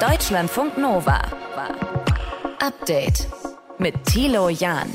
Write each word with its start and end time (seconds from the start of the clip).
Deutschlandfunk 0.00 0.78
Nova. 0.78 1.20
Update 2.60 3.26
mit 3.78 4.04
Thilo 4.04 4.48
Jahn. 4.48 4.86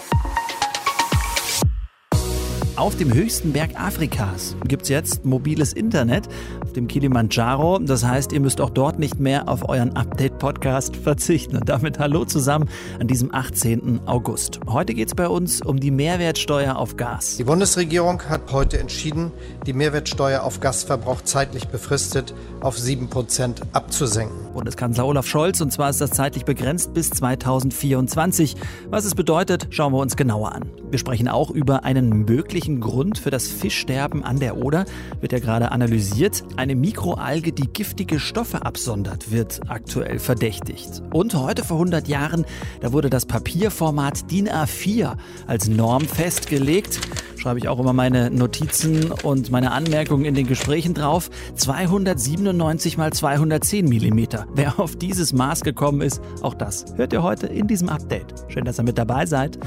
Auf 2.77 2.95
dem 2.95 3.13
höchsten 3.13 3.52
Berg 3.52 3.72
Afrikas 3.75 4.56
gibt 4.66 4.84
es 4.84 4.90
jetzt 4.90 5.25
mobiles 5.25 5.74
Internet 5.74 6.29
auf 6.74 6.75
dem 6.75 6.88
Kilimanjaro. 6.88 7.78
Das 7.78 8.04
heißt, 8.04 8.32
ihr 8.32 8.39
müsst 8.39 8.59
auch 8.59 8.71
dort 8.71 8.97
nicht 8.97 9.20
mehr 9.20 9.47
auf 9.47 9.70
euren 9.70 9.95
Update-Podcast 9.95 10.96
verzichten. 10.96 11.57
Und 11.57 11.70
damit 11.70 12.00
hallo 12.00 12.25
zusammen 12.25 12.68
an 13.00 13.07
diesem 13.07 13.32
18. 13.32 14.02
August. 14.07 14.59
Heute 14.68 14.96
geht 14.96 15.09
es 15.09 15.14
bei 15.14 15.28
uns 15.28 15.61
um 15.61 15.79
die 15.79 15.91
Mehrwertsteuer 15.91 16.75
auf 16.75 16.97
Gas. 16.97 17.38
Die 17.38 17.43
Bundesregierung 17.43 18.23
hat 18.23 18.51
heute 18.51 18.79
entschieden, 18.79 19.32
die 19.68 19.73
Mehrwertsteuer 19.73 20.41
auf 20.41 20.61
Gasverbrauch 20.61 21.21
zeitlich 21.21 21.68
befristet 21.68 22.33
auf 22.61 22.75
7% 22.75 23.61
abzusenken. 23.74 24.36
Bundeskanzler 24.54 25.05
Olaf 25.05 25.28
Scholz, 25.28 25.61
und 25.61 25.71
zwar 25.71 25.92
ist 25.92 26.01
das 26.01 26.10
zeitlich 26.10 26.43
begrenzt 26.43 26.96
bis 26.96 27.11
2024. 27.11 28.55
Was 28.89 29.05
es 29.05 29.14
bedeutet, 29.14 29.68
schauen 29.69 29.93
wir 29.93 30.00
uns 30.00 30.15
genauer 30.15 30.54
an. 30.54 30.82
Wir 30.93 31.00
sprechen 31.00 31.28
auch 31.28 31.50
über 31.50 31.86
einen 31.86 32.24
möglichen 32.26 32.80
Grund 32.80 33.18
für 33.18 33.32
das 33.32 33.48
Fischsterben 33.48 34.24
an 34.24 34.40
der 34.40 34.58
Oder, 34.58 34.86
wird 35.22 35.32
ja 35.32 35.40
gerade 35.40 35.72
analysiert. 35.72 36.44
Eine 36.56 36.76
Mikroalge, 36.76 37.52
die 37.52 37.66
giftige 37.66 38.20
Stoffe 38.20 38.64
absondert, 38.64 39.32
wird 39.32 39.62
aktuell 39.70 40.20
verdächtigt. 40.20 41.02
Und 41.12 41.34
heute 41.34 41.64
vor 41.64 41.78
100 41.78 42.08
Jahren, 42.08 42.46
da 42.80 42.94
wurde 42.94 43.10
das 43.10 43.26
Papierformat 43.26 44.30
DIN 44.30 44.48
A4 44.48 45.18
als 45.48 45.68
Norm 45.68 46.04
festgelegt 46.04 47.00
schreibe 47.36 47.60
ich 47.60 47.68
auch 47.68 47.78
immer 47.78 47.92
meine 47.92 48.32
Notizen 48.32 49.12
und 49.12 49.52
meine 49.52 49.72
Anmerkungen 49.73 50.23
in 50.23 50.34
den 50.34 50.48
Gesprächen 50.48 50.94
drauf. 50.94 51.30
297 51.56 52.98
mal 52.98 53.12
210 53.12 53.90
Millimeter. 53.90 54.48
Wer 54.56 54.80
auf 54.80 54.96
dieses 54.96 55.34
Maß 55.34 55.60
gekommen 55.62 56.00
ist, 56.00 56.22
auch 56.42 56.54
das 56.54 56.86
hört 56.95 57.12
ihr 57.12 57.22
heute 57.22 57.48
in 57.48 57.67
diesem 57.67 57.89
Update. 57.89 58.34
Schön, 58.48 58.64
dass 58.64 58.80
ihr 58.80 58.84
mit 58.84 58.98
dabei 58.98 59.26
seid. 59.26 59.60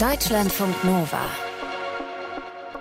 Deutschlandfunk 0.00 0.82
Nova. 0.82 1.20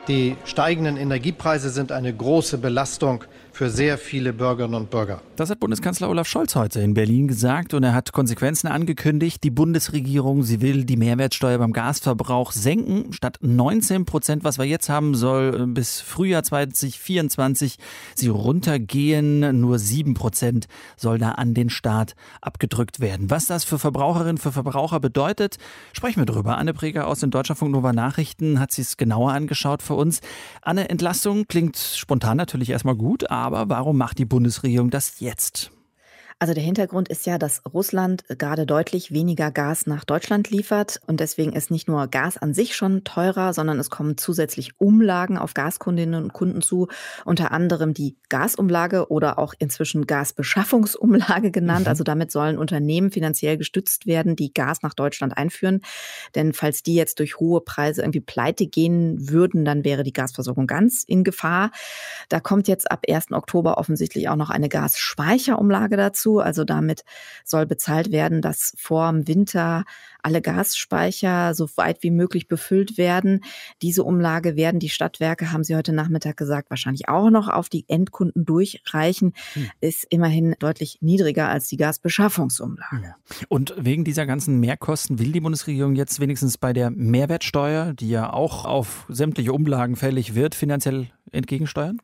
Die 0.07 0.35
steigenden 0.45 0.97
Energiepreise 0.97 1.69
sind 1.69 1.91
eine 1.91 2.11
große 2.11 2.57
Belastung 2.57 3.23
für 3.53 3.69
sehr 3.69 3.99
viele 3.99 4.33
Bürgerinnen 4.33 4.73
und 4.73 4.89
Bürger. 4.89 5.21
Das 5.35 5.51
hat 5.51 5.59
Bundeskanzler 5.59 6.09
Olaf 6.09 6.27
Scholz 6.27 6.55
heute 6.55 6.81
in 6.81 6.95
Berlin 6.95 7.27
gesagt 7.27 7.75
und 7.75 7.83
er 7.83 7.93
hat 7.93 8.11
Konsequenzen 8.11 8.67
angekündigt. 8.67 9.43
Die 9.43 9.51
Bundesregierung, 9.51 10.41
sie 10.41 10.59
will 10.59 10.85
die 10.85 10.97
Mehrwertsteuer 10.97 11.59
beim 11.59 11.71
Gasverbrauch 11.71 12.51
senken. 12.51 13.13
Statt 13.13 13.37
19 13.41 14.05
Prozent, 14.05 14.43
was 14.43 14.57
wir 14.57 14.65
jetzt 14.65 14.89
haben, 14.89 15.13
soll 15.13 15.67
bis 15.67 16.01
Frühjahr 16.01 16.41
2024 16.41 17.77
sie 18.15 18.27
runtergehen. 18.27 19.61
Nur 19.61 19.77
7 19.77 20.15
Prozent 20.15 20.67
soll 20.97 21.19
da 21.19 21.33
an 21.33 21.53
den 21.53 21.69
Staat 21.69 22.15
abgedrückt 22.41 23.01
werden. 23.01 23.29
Was 23.29 23.45
das 23.45 23.63
für 23.63 23.77
Verbraucherinnen, 23.77 24.39
für 24.39 24.51
Verbraucher 24.51 24.99
bedeutet, 24.99 25.57
sprechen 25.93 26.21
wir 26.21 26.25
drüber. 26.25 26.57
Anne 26.57 26.73
Preger 26.73 27.05
aus 27.07 27.19
den 27.19 27.29
Deutschlandfunk 27.29 27.71
Nova 27.71 27.93
Nachrichten 27.93 28.59
hat 28.59 28.71
sich 28.71 28.87
es 28.87 28.97
genauer 28.97 29.31
angeschaut 29.31 29.83
für 29.83 29.93
uns. 29.93 30.21
Anne, 30.63 30.89
Entlastung 30.89 31.45
klingt 31.47 31.77
spontan 31.77 32.37
natürlich 32.37 32.71
erstmal 32.71 32.95
gut, 32.95 33.29
aber 33.29 33.42
aber 33.43 33.69
warum 33.69 33.97
macht 33.97 34.17
die 34.17 34.25
Bundesregierung 34.25 34.89
das 34.89 35.19
jetzt? 35.19 35.71
Also 36.39 36.53
der 36.53 36.63
Hintergrund 36.63 37.09
ist 37.09 37.25
ja, 37.25 37.37
dass 37.37 37.61
Russland 37.73 38.23
gerade 38.27 38.65
deutlich 38.65 39.11
weniger 39.11 39.51
Gas 39.51 39.87
nach 39.87 40.03
Deutschland 40.03 40.49
liefert 40.49 40.99
und 41.07 41.19
deswegen 41.19 41.53
ist 41.53 41.71
nicht 41.71 41.87
nur 41.87 42.07
Gas 42.07 42.37
an 42.37 42.53
sich 42.53 42.75
schon 42.75 43.03
teurer, 43.03 43.53
sondern 43.53 43.79
es 43.79 43.89
kommen 43.89 44.17
zusätzlich 44.17 44.79
Umlagen 44.79 45.37
auf 45.37 45.53
Gaskundinnen 45.53 46.21
und 46.23 46.33
Kunden 46.33 46.61
zu, 46.61 46.87
unter 47.25 47.51
anderem 47.51 47.93
die 47.93 48.17
Gasumlage 48.29 49.09
oder 49.09 49.39
auch 49.39 49.53
inzwischen 49.59 50.05
Gasbeschaffungsumlage 50.07 51.51
genannt. 51.51 51.85
Mhm. 51.85 51.89
Also 51.89 52.03
damit 52.03 52.31
sollen 52.31 52.57
Unternehmen 52.57 53.11
finanziell 53.11 53.57
gestützt 53.57 54.05
werden, 54.05 54.35
die 54.35 54.53
Gas 54.53 54.81
nach 54.81 54.93
Deutschland 54.93 55.37
einführen. 55.37 55.81
Denn 56.35 56.53
falls 56.53 56.83
die 56.83 56.95
jetzt 56.95 57.19
durch 57.19 57.39
hohe 57.39 57.61
Preise 57.61 58.01
irgendwie 58.01 58.21
pleite 58.21 58.67
gehen 58.67 59.29
würden, 59.29 59.65
dann 59.65 59.83
wäre 59.83 60.03
die 60.03 60.13
Gasversorgung 60.13 60.67
ganz 60.67 61.03
in 61.03 61.23
Gefahr. 61.23 61.71
Da 62.29 62.39
kommt 62.39 62.67
jetzt 62.67 62.91
ab 62.91 63.05
1. 63.07 63.31
Oktober 63.31 63.77
offensichtlich 63.77 64.29
auch 64.29 64.35
noch 64.35 64.49
eine 64.49 64.69
Gasspeicherumlage 64.69 65.97
dazu. 65.97 66.22
Also 66.39 66.63
damit 66.63 67.03
soll 67.43 67.65
bezahlt 67.65 68.11
werden, 68.11 68.41
dass 68.41 68.73
vor 68.77 69.11
dem 69.11 69.27
Winter 69.27 69.85
alle 70.21 70.41
Gasspeicher 70.41 71.53
so 71.53 71.67
weit 71.75 72.01
wie 72.01 72.11
möglich 72.11 72.47
befüllt 72.47 72.97
werden. 72.97 73.41
Diese 73.81 74.03
Umlage 74.03 74.55
werden 74.55 74.79
die 74.79 74.89
Stadtwerke, 74.89 75.51
haben 75.51 75.63
Sie 75.63 75.75
heute 75.75 75.93
Nachmittag 75.93 76.37
gesagt, 76.37 76.69
wahrscheinlich 76.69 77.09
auch 77.09 77.29
noch 77.29 77.49
auf 77.49 77.69
die 77.69 77.85
Endkunden 77.87 78.45
durchreichen. 78.45 79.33
Hm. 79.53 79.69
Ist 79.81 80.05
immerhin 80.09 80.55
deutlich 80.59 80.99
niedriger 81.01 81.49
als 81.49 81.67
die 81.67 81.77
Gasbeschaffungsumlage. 81.77 83.15
Und 83.49 83.73
wegen 83.77 84.03
dieser 84.03 84.25
ganzen 84.25 84.59
Mehrkosten 84.59 85.19
will 85.19 85.31
die 85.31 85.41
Bundesregierung 85.41 85.95
jetzt 85.95 86.19
wenigstens 86.19 86.57
bei 86.57 86.73
der 86.73 86.89
Mehrwertsteuer, 86.89 87.93
die 87.93 88.09
ja 88.09 88.31
auch 88.31 88.65
auf 88.65 89.05
sämtliche 89.09 89.53
Umlagen 89.53 89.95
fällig 89.95 90.35
wird, 90.35 90.55
finanziell 90.55 91.07
entgegensteuern? 91.31 91.99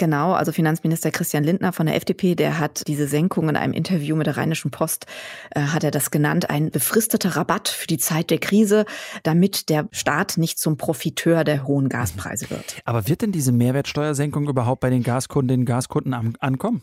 Genau, 0.00 0.32
also 0.32 0.50
Finanzminister 0.50 1.10
Christian 1.10 1.44
Lindner 1.44 1.74
von 1.74 1.84
der 1.84 1.94
FDP, 1.94 2.34
der 2.34 2.58
hat 2.58 2.84
diese 2.86 3.06
Senkung 3.06 3.50
in 3.50 3.56
einem 3.56 3.74
Interview 3.74 4.16
mit 4.16 4.26
der 4.26 4.38
Rheinischen 4.38 4.70
Post, 4.70 5.04
äh, 5.50 5.60
hat 5.60 5.84
er 5.84 5.90
das 5.90 6.10
genannt, 6.10 6.48
ein 6.48 6.70
befristeter 6.70 7.36
Rabatt 7.36 7.68
für 7.68 7.86
die 7.86 7.98
Zeit 7.98 8.30
der 8.30 8.38
Krise, 8.38 8.86
damit 9.24 9.68
der 9.68 9.90
Staat 9.92 10.38
nicht 10.38 10.58
zum 10.58 10.78
Profiteur 10.78 11.44
der 11.44 11.66
hohen 11.66 11.90
Gaspreise 11.90 12.48
wird. 12.48 12.80
Aber 12.86 13.08
wird 13.08 13.20
denn 13.20 13.30
diese 13.30 13.52
Mehrwertsteuersenkung 13.52 14.48
überhaupt 14.48 14.80
bei 14.80 14.88
den 14.88 15.02
Gaskundinnen 15.02 15.64
und 15.64 15.66
Gaskunden 15.66 16.14
ankommen? 16.14 16.80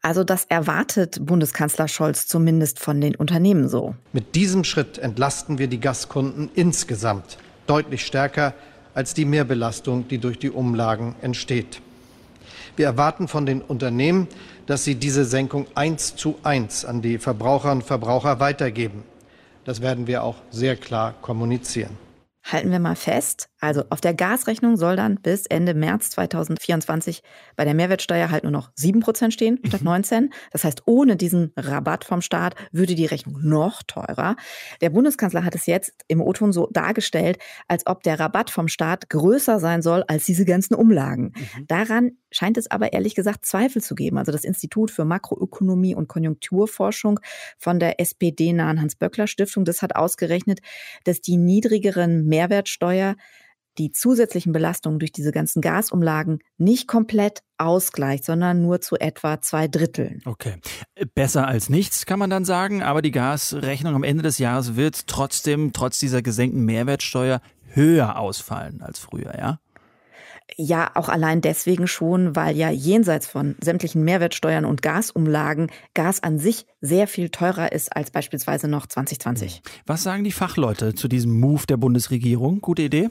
Also 0.00 0.22
das 0.22 0.44
erwartet 0.44 1.18
Bundeskanzler 1.20 1.88
Scholz 1.88 2.28
zumindest 2.28 2.78
von 2.78 3.00
den 3.00 3.16
Unternehmen 3.16 3.68
so. 3.68 3.96
Mit 4.12 4.36
diesem 4.36 4.62
Schritt 4.62 4.98
entlasten 4.98 5.58
wir 5.58 5.66
die 5.66 5.80
Gaskunden 5.80 6.50
insgesamt 6.54 7.38
deutlich 7.66 8.06
stärker 8.06 8.54
als 8.94 9.12
die 9.12 9.24
Mehrbelastung, 9.24 10.06
die 10.06 10.18
durch 10.18 10.38
die 10.38 10.50
Umlagen 10.50 11.16
entsteht. 11.20 11.82
Wir 12.78 12.86
erwarten 12.86 13.26
von 13.26 13.44
den 13.44 13.60
Unternehmen, 13.60 14.28
dass 14.66 14.84
sie 14.84 14.94
diese 14.94 15.24
Senkung 15.24 15.66
eins 15.74 16.14
zu 16.14 16.36
eins 16.44 16.84
an 16.84 17.02
die 17.02 17.18
Verbraucherinnen 17.18 17.78
und 17.78 17.86
Verbraucher 17.86 18.38
weitergeben. 18.38 19.02
Das 19.64 19.82
werden 19.82 20.06
wir 20.06 20.22
auch 20.22 20.36
sehr 20.50 20.76
klar 20.76 21.14
kommunizieren. 21.20 21.98
Halten 22.44 22.70
wir 22.70 22.78
mal 22.78 22.94
fest, 22.94 23.50
also 23.60 23.82
auf 23.90 24.00
der 24.00 24.14
Gasrechnung 24.14 24.76
soll 24.76 24.96
dann 24.96 25.16
bis 25.16 25.44
Ende 25.46 25.74
März 25.74 26.10
2024 26.10 27.22
bei 27.56 27.64
der 27.64 27.74
Mehrwertsteuer 27.74 28.30
halt 28.30 28.44
nur 28.44 28.52
noch 28.52 28.72
7% 28.74 29.32
stehen 29.32 29.58
statt 29.66 29.82
19. 29.82 30.24
Mhm. 30.24 30.30
Das 30.52 30.64
heißt, 30.64 30.82
ohne 30.86 31.16
diesen 31.16 31.52
Rabatt 31.56 32.04
vom 32.04 32.22
Staat 32.22 32.54
würde 32.72 32.94
die 32.94 33.06
Rechnung 33.06 33.40
noch 33.42 33.82
teurer. 33.82 34.36
Der 34.80 34.90
Bundeskanzler 34.90 35.44
hat 35.44 35.54
es 35.54 35.66
jetzt 35.66 35.92
im 36.06 36.22
O-Ton 36.22 36.52
so 36.52 36.68
dargestellt, 36.72 37.38
als 37.66 37.86
ob 37.86 38.02
der 38.02 38.20
Rabatt 38.20 38.50
vom 38.50 38.68
Staat 38.68 39.10
größer 39.10 39.58
sein 39.58 39.82
soll 39.82 40.04
als 40.06 40.24
diese 40.24 40.44
ganzen 40.44 40.74
Umlagen. 40.74 41.34
Mhm. 41.34 41.66
Daran 41.66 42.12
scheint 42.30 42.58
es 42.58 42.70
aber 42.70 42.92
ehrlich 42.92 43.14
gesagt 43.14 43.44
Zweifel 43.44 43.82
zu 43.82 43.94
geben. 43.94 44.18
Also 44.18 44.32
das 44.32 44.44
Institut 44.44 44.90
für 44.90 45.04
Makroökonomie 45.04 45.94
und 45.94 46.08
Konjunkturforschung 46.08 47.20
von 47.58 47.78
der 47.80 48.00
SPD-nahen 48.00 48.80
Hans-Böckler-Stiftung, 48.80 49.64
das 49.64 49.82
hat 49.82 49.96
ausgerechnet, 49.96 50.60
dass 51.04 51.20
die 51.20 51.36
niedrigeren 51.36 52.26
Mehrwertsteuer 52.26 53.16
die 53.78 53.92
zusätzlichen 53.92 54.52
Belastungen 54.52 54.98
durch 54.98 55.12
diese 55.12 55.30
ganzen 55.30 55.60
Gasumlagen 55.62 56.40
nicht 56.58 56.88
komplett 56.88 57.42
ausgleicht, 57.58 58.24
sondern 58.24 58.60
nur 58.60 58.80
zu 58.80 58.96
etwa 58.96 59.40
zwei 59.40 59.68
Dritteln. 59.68 60.20
Okay. 60.24 60.56
Besser 61.14 61.46
als 61.46 61.68
nichts, 61.68 62.04
kann 62.04 62.18
man 62.18 62.30
dann 62.30 62.44
sagen, 62.44 62.82
aber 62.82 63.02
die 63.02 63.12
Gasrechnung 63.12 63.94
am 63.94 64.02
Ende 64.02 64.22
des 64.22 64.38
Jahres 64.38 64.76
wird 64.76 65.06
trotzdem, 65.06 65.72
trotz 65.72 65.98
dieser 66.00 66.22
gesenkten 66.22 66.64
Mehrwertsteuer, 66.64 67.40
höher 67.72 68.18
ausfallen 68.18 68.82
als 68.82 68.98
früher, 68.98 69.36
ja? 69.38 69.60
Ja, 70.56 70.90
auch 70.94 71.08
allein 71.08 71.40
deswegen 71.40 71.86
schon, 71.86 72.34
weil 72.34 72.56
ja 72.56 72.70
jenseits 72.70 73.26
von 73.26 73.56
sämtlichen 73.60 74.02
Mehrwertsteuern 74.04 74.64
und 74.64 74.82
Gasumlagen 74.82 75.70
Gas 75.94 76.22
an 76.22 76.38
sich 76.38 76.66
sehr 76.80 77.06
viel 77.06 77.28
teurer 77.28 77.72
ist 77.72 77.94
als 77.94 78.10
beispielsweise 78.10 78.68
noch 78.68 78.86
2020. 78.86 79.62
Was 79.86 80.02
sagen 80.02 80.24
die 80.24 80.32
Fachleute 80.32 80.94
zu 80.94 81.08
diesem 81.08 81.38
Move 81.38 81.66
der 81.66 81.76
Bundesregierung? 81.76 82.60
Gute 82.60 82.82
Idee? 82.82 83.08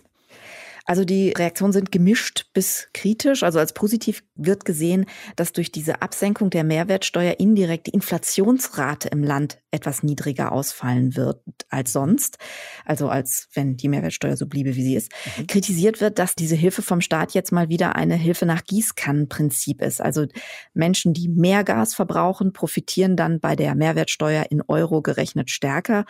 Also 0.87 1.03
die 1.03 1.31
Reaktionen 1.31 1.73
sind 1.73 1.91
gemischt 1.91 2.45
bis 2.53 2.87
kritisch. 2.93 3.43
Also 3.43 3.59
als 3.59 3.73
positiv 3.73 4.23
wird 4.35 4.63
gesehen, 4.63 5.05
dass 5.35 5.51
durch 5.51 5.69
diese 5.69 6.01
Absenkung 6.01 6.49
der 6.49 6.63
Mehrwertsteuer 6.63 7.39
indirekt 7.39 7.87
die 7.87 7.91
Inflationsrate 7.91 9.09
im 9.09 9.21
Land 9.21 9.59
etwas 9.69 10.01
niedriger 10.01 10.53
ausfallen 10.53 11.17
wird 11.17 11.41
als 11.69 11.91
sonst. 11.91 12.37
Also 12.85 13.09
als 13.09 13.49
wenn 13.53 13.75
die 13.75 13.89
Mehrwertsteuer 13.89 14.37
so 14.37 14.47
bliebe, 14.47 14.77
wie 14.77 14.83
sie 14.83 14.95
ist. 14.95 15.11
Mhm. 15.37 15.47
Kritisiert 15.47 15.99
wird, 15.99 16.19
dass 16.19 16.35
diese 16.35 16.55
Hilfe 16.55 16.81
vom 16.81 17.01
Staat 17.01 17.33
jetzt 17.33 17.51
mal 17.51 17.67
wieder 17.67 17.97
eine 17.97 18.15
Hilfe 18.15 18.45
nach 18.45 18.63
Gießkannenprinzip 18.63 19.81
ist. 19.81 19.99
Also 20.01 20.25
Menschen, 20.73 21.13
die 21.13 21.27
mehr 21.27 21.65
Gas 21.65 21.95
verbrauchen, 21.95 22.53
profitieren 22.53 23.17
dann 23.17 23.41
bei 23.41 23.57
der 23.57 23.75
Mehrwertsteuer 23.75 24.45
in 24.49 24.61
Euro 24.61 25.01
gerechnet 25.01 25.49
stärker. 25.49 26.05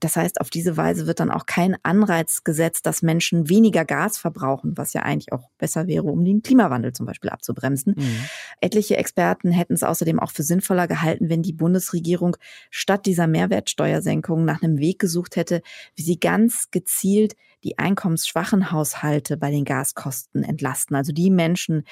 Das 0.00 0.16
heißt, 0.16 0.40
auf 0.40 0.48
diese 0.48 0.78
Weise 0.78 1.06
wird 1.06 1.20
dann 1.20 1.30
auch 1.30 1.44
kein 1.44 1.76
Anreiz 1.82 2.44
gesetzt, 2.44 2.86
dass 2.86 3.02
Menschen 3.02 3.50
weniger 3.50 3.84
Gas 3.84 4.21
verbrauchen, 4.22 4.72
was 4.76 4.94
ja 4.94 5.02
eigentlich 5.02 5.32
auch 5.32 5.50
besser 5.58 5.86
wäre, 5.86 6.04
um 6.04 6.24
den 6.24 6.42
Klimawandel 6.42 6.94
zum 6.94 7.04
Beispiel 7.04 7.28
abzubremsen. 7.28 7.94
Mhm. 7.98 8.24
Etliche 8.60 8.96
Experten 8.96 9.52
hätten 9.52 9.74
es 9.74 9.82
außerdem 9.82 10.18
auch 10.18 10.30
für 10.30 10.42
sinnvoller 10.42 10.88
gehalten, 10.88 11.28
wenn 11.28 11.42
die 11.42 11.52
Bundesregierung 11.52 12.36
statt 12.70 13.04
dieser 13.04 13.26
Mehrwertsteuersenkung 13.26 14.46
nach 14.46 14.62
einem 14.62 14.78
Weg 14.78 14.98
gesucht 14.98 15.36
hätte, 15.36 15.60
wie 15.94 16.02
sie 16.02 16.18
ganz 16.18 16.70
gezielt 16.70 17.34
die 17.64 17.78
einkommensschwachen 17.78 18.72
Haushalte 18.72 19.36
bei 19.36 19.50
den 19.50 19.64
Gaskosten 19.64 20.42
entlasten. 20.42 20.96
Also 20.96 21.12
die 21.12 21.30
Menschen, 21.30 21.84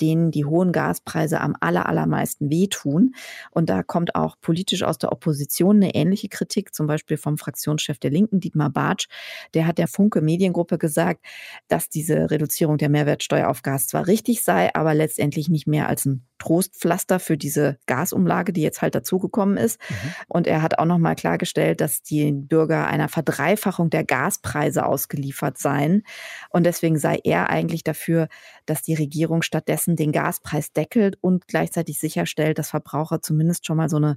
denen 0.00 0.30
die 0.30 0.44
hohen 0.44 0.72
Gaspreise 0.72 1.40
am 1.40 1.54
aller, 1.60 1.86
allermeisten 1.86 2.50
wehtun. 2.50 3.14
Und 3.50 3.68
da 3.70 3.82
kommt 3.82 4.14
auch 4.14 4.36
politisch 4.40 4.82
aus 4.82 4.98
der 4.98 5.12
Opposition 5.12 5.76
eine 5.76 5.94
ähnliche 5.94 6.28
Kritik, 6.28 6.74
zum 6.74 6.86
Beispiel 6.86 7.16
vom 7.16 7.38
Fraktionschef 7.38 7.98
der 7.98 8.10
Linken, 8.10 8.40
Dietmar 8.40 8.70
Bartsch. 8.70 9.08
Der 9.54 9.66
hat 9.66 9.78
der 9.78 9.88
Funke 9.88 10.20
Mediengruppe 10.20 10.78
gesagt, 10.78 11.24
dass 11.68 11.88
diese 11.88 12.30
Reduzierung 12.30 12.78
der 12.78 12.88
Mehrwertsteuer 12.88 13.48
auf 13.48 13.62
Gas 13.62 13.86
zwar 13.86 14.06
richtig 14.06 14.42
sei, 14.42 14.74
aber 14.74 14.94
letztendlich 14.94 15.48
nicht 15.48 15.66
mehr 15.66 15.88
als 15.88 16.06
ein 16.06 16.27
Trostpflaster 16.38 17.20
für 17.20 17.36
diese 17.36 17.78
Gasumlage, 17.86 18.52
die 18.52 18.62
jetzt 18.62 18.82
halt 18.82 18.94
dazugekommen 18.94 19.56
ist. 19.56 19.80
Mhm. 19.88 19.94
Und 20.28 20.46
er 20.46 20.62
hat 20.62 20.78
auch 20.78 20.84
nochmal 20.84 21.14
klargestellt, 21.14 21.80
dass 21.80 22.02
die 22.02 22.32
Bürger 22.32 22.86
einer 22.86 23.08
Verdreifachung 23.08 23.90
der 23.90 24.04
Gaspreise 24.04 24.86
ausgeliefert 24.86 25.58
seien. 25.58 26.02
Und 26.50 26.64
deswegen 26.64 26.98
sei 26.98 27.18
er 27.24 27.50
eigentlich 27.50 27.84
dafür, 27.84 28.28
dass 28.66 28.82
die 28.82 28.94
Regierung 28.94 29.42
stattdessen 29.42 29.96
den 29.96 30.12
Gaspreis 30.12 30.72
deckelt 30.72 31.18
und 31.20 31.48
gleichzeitig 31.48 31.98
sicherstellt, 31.98 32.58
dass 32.58 32.70
Verbraucher 32.70 33.20
zumindest 33.20 33.66
schon 33.66 33.76
mal 33.76 33.88
so 33.88 33.96
eine 33.96 34.16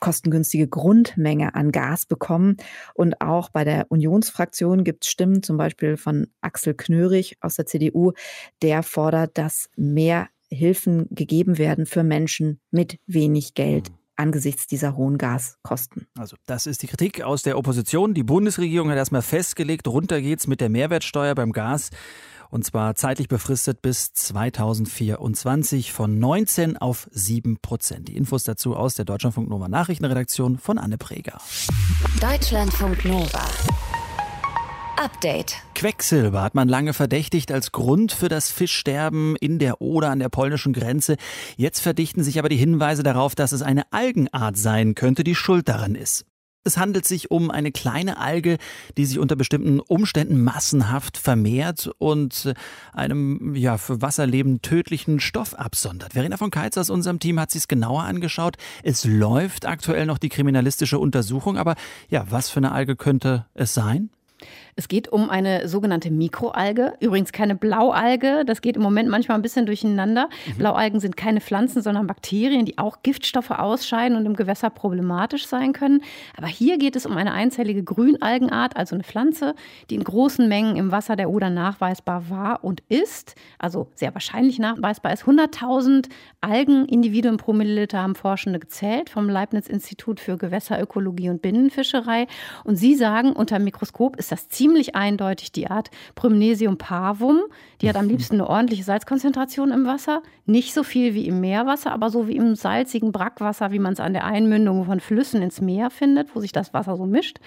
kostengünstige 0.00 0.68
Grundmenge 0.68 1.54
an 1.54 1.72
Gas 1.72 2.06
bekommen. 2.06 2.56
Und 2.94 3.20
auch 3.20 3.50
bei 3.50 3.64
der 3.64 3.86
Unionsfraktion 3.90 4.84
gibt 4.84 5.04
es 5.04 5.10
Stimmen, 5.10 5.42
zum 5.42 5.56
Beispiel 5.56 5.96
von 5.96 6.28
Axel 6.40 6.74
Knörig 6.74 7.36
aus 7.40 7.56
der 7.56 7.66
CDU, 7.66 8.12
der 8.62 8.82
fordert, 8.82 9.36
dass 9.38 9.70
mehr 9.76 10.28
Hilfen 10.50 11.06
gegeben 11.10 11.58
werden 11.58 11.86
für 11.86 12.02
Menschen 12.02 12.60
mit 12.70 12.98
wenig 13.06 13.54
Geld. 13.54 13.90
Mhm. 13.90 13.98
angesichts 14.16 14.66
dieser 14.66 14.96
hohen 14.96 15.16
Gaskosten. 15.16 16.08
Also 16.18 16.36
das 16.46 16.66
ist 16.66 16.82
die 16.82 16.88
Kritik 16.88 17.22
aus 17.22 17.42
der 17.42 17.56
Opposition. 17.56 18.14
Die 18.14 18.24
Bundesregierung 18.24 18.90
hat 18.90 18.96
erstmal 18.96 19.22
festgelegt, 19.22 19.86
runter 19.86 20.20
geht's 20.20 20.48
mit 20.48 20.60
der 20.60 20.68
Mehrwertsteuer 20.68 21.36
beim 21.36 21.52
Gas 21.52 21.90
und 22.50 22.64
zwar 22.64 22.94
zeitlich 22.94 23.28
befristet 23.28 23.82
bis 23.82 24.12
2024 24.12 25.92
von 25.92 26.18
19 26.18 26.76
auf 26.76 27.08
7 27.10 27.58
Prozent. 27.60 28.08
Die 28.08 28.16
Infos 28.16 28.44
dazu 28.44 28.74
aus 28.74 28.94
der 28.94 29.04
Deutschlandfunk 29.04 29.48
Nova 29.48 29.68
Nachrichtenredaktion 29.68 30.58
von 30.58 30.78
Anne 30.78 30.98
Preger. 30.98 31.40
Deutschlandfunk 32.20 33.04
Nova. 33.04 33.46
Update. 34.98 35.54
Quecksilber 35.76 36.42
hat 36.42 36.56
man 36.56 36.68
lange 36.68 36.92
verdächtigt 36.92 37.52
als 37.52 37.70
Grund 37.70 38.10
für 38.10 38.28
das 38.28 38.50
Fischsterben 38.50 39.36
in 39.36 39.60
der 39.60 39.80
Oder 39.80 40.10
an 40.10 40.18
der 40.18 40.28
polnischen 40.28 40.72
Grenze. 40.72 41.16
Jetzt 41.56 41.80
verdichten 41.80 42.24
sich 42.24 42.40
aber 42.40 42.48
die 42.48 42.56
Hinweise 42.56 43.04
darauf, 43.04 43.36
dass 43.36 43.52
es 43.52 43.62
eine 43.62 43.84
Algenart 43.92 44.56
sein 44.56 44.96
könnte, 44.96 45.22
die 45.22 45.36
schuld 45.36 45.68
daran 45.68 45.94
ist. 45.94 46.26
Es 46.64 46.76
handelt 46.76 47.06
sich 47.06 47.30
um 47.30 47.52
eine 47.52 47.70
kleine 47.70 48.18
Alge, 48.18 48.58
die 48.96 49.06
sich 49.06 49.20
unter 49.20 49.36
bestimmten 49.36 49.78
Umständen 49.78 50.42
massenhaft 50.42 51.16
vermehrt 51.16 51.88
und 51.98 52.52
einem 52.92 53.54
ja 53.54 53.78
für 53.78 54.02
Wasserleben 54.02 54.62
tödlichen 54.62 55.20
Stoff 55.20 55.54
absondert. 55.54 56.14
Verena 56.14 56.36
von 56.36 56.50
Keitz 56.50 56.76
aus 56.76 56.90
unserem 56.90 57.20
Team 57.20 57.38
hat 57.38 57.52
sich 57.52 57.62
es 57.62 57.68
genauer 57.68 58.02
angeschaut. 58.02 58.56
Es 58.82 59.04
läuft 59.04 59.64
aktuell 59.64 60.06
noch 60.06 60.18
die 60.18 60.28
kriminalistische 60.28 60.98
Untersuchung, 60.98 61.56
aber 61.56 61.76
ja, 62.10 62.26
was 62.30 62.50
für 62.50 62.58
eine 62.58 62.72
Alge 62.72 62.96
könnte 62.96 63.46
es 63.54 63.72
sein? 63.74 64.10
Es 64.78 64.86
geht 64.86 65.08
um 65.08 65.28
eine 65.28 65.66
sogenannte 65.66 66.08
Mikroalge, 66.08 66.92
übrigens 67.00 67.32
keine 67.32 67.56
Blaualge, 67.56 68.44
das 68.46 68.60
geht 68.60 68.76
im 68.76 68.82
Moment 68.82 69.08
manchmal 69.08 69.36
ein 69.36 69.42
bisschen 69.42 69.66
durcheinander. 69.66 70.28
Mhm. 70.46 70.58
Blaualgen 70.58 71.00
sind 71.00 71.16
keine 71.16 71.40
Pflanzen, 71.40 71.82
sondern 71.82 72.06
Bakterien, 72.06 72.64
die 72.64 72.78
auch 72.78 72.98
Giftstoffe 73.02 73.50
ausscheiden 73.50 74.16
und 74.16 74.24
im 74.24 74.36
Gewässer 74.36 74.70
problematisch 74.70 75.48
sein 75.48 75.72
können. 75.72 76.00
Aber 76.36 76.46
hier 76.46 76.78
geht 76.78 76.94
es 76.94 77.06
um 77.06 77.16
eine 77.16 77.32
einzellige 77.32 77.82
Grünalgenart, 77.82 78.76
also 78.76 78.94
eine 78.94 79.02
Pflanze, 79.02 79.56
die 79.90 79.96
in 79.96 80.04
großen 80.04 80.46
Mengen 80.46 80.76
im 80.76 80.92
Wasser 80.92 81.16
der 81.16 81.28
Oder 81.28 81.50
nachweisbar 81.50 82.30
war 82.30 82.62
und 82.62 82.80
ist, 82.88 83.34
also 83.58 83.88
sehr 83.96 84.14
wahrscheinlich 84.14 84.60
nachweisbar 84.60 85.12
ist. 85.12 85.24
100.000 85.24 86.06
Algenindividuen 86.40 87.36
pro 87.36 87.52
Milliliter 87.52 88.00
haben 88.00 88.14
Forschende 88.14 88.60
gezählt 88.60 89.10
vom 89.10 89.28
Leibniz-Institut 89.28 90.20
für 90.20 90.36
Gewässerökologie 90.36 91.30
und 91.30 91.42
Binnenfischerei. 91.42 92.28
Und 92.62 92.76
sie 92.76 92.94
sagen, 92.94 93.32
unter 93.32 93.58
dem 93.58 93.64
Mikroskop 93.64 94.14
ist 94.14 94.30
das 94.30 94.48
ziemlich 94.48 94.67
ziemlich 94.68 94.94
eindeutig 94.94 95.50
die 95.50 95.70
Art 95.70 95.90
Prymnesium 96.14 96.76
parvum. 96.76 97.40
Die 97.80 97.88
hat 97.88 97.96
am 97.96 98.04
mhm. 98.04 98.10
liebsten 98.10 98.34
eine 98.34 98.48
ordentliche 98.48 98.84
Salzkonzentration 98.84 99.70
im 99.70 99.86
Wasser. 99.86 100.22
Nicht 100.44 100.74
so 100.74 100.82
viel 100.82 101.14
wie 101.14 101.26
im 101.26 101.40
Meerwasser, 101.40 101.92
aber 101.92 102.10
so 102.10 102.28
wie 102.28 102.36
im 102.36 102.54
salzigen 102.54 103.12
Brackwasser, 103.12 103.70
wie 103.70 103.78
man 103.78 103.94
es 103.94 104.00
an 104.00 104.12
der 104.12 104.24
Einmündung 104.24 104.84
von 104.84 105.00
Flüssen 105.00 105.42
ins 105.42 105.60
Meer 105.60 105.90
findet, 105.90 106.34
wo 106.34 106.40
sich 106.40 106.52
das 106.52 106.74
Wasser 106.74 106.96
so 106.96 107.06
mischt. 107.06 107.38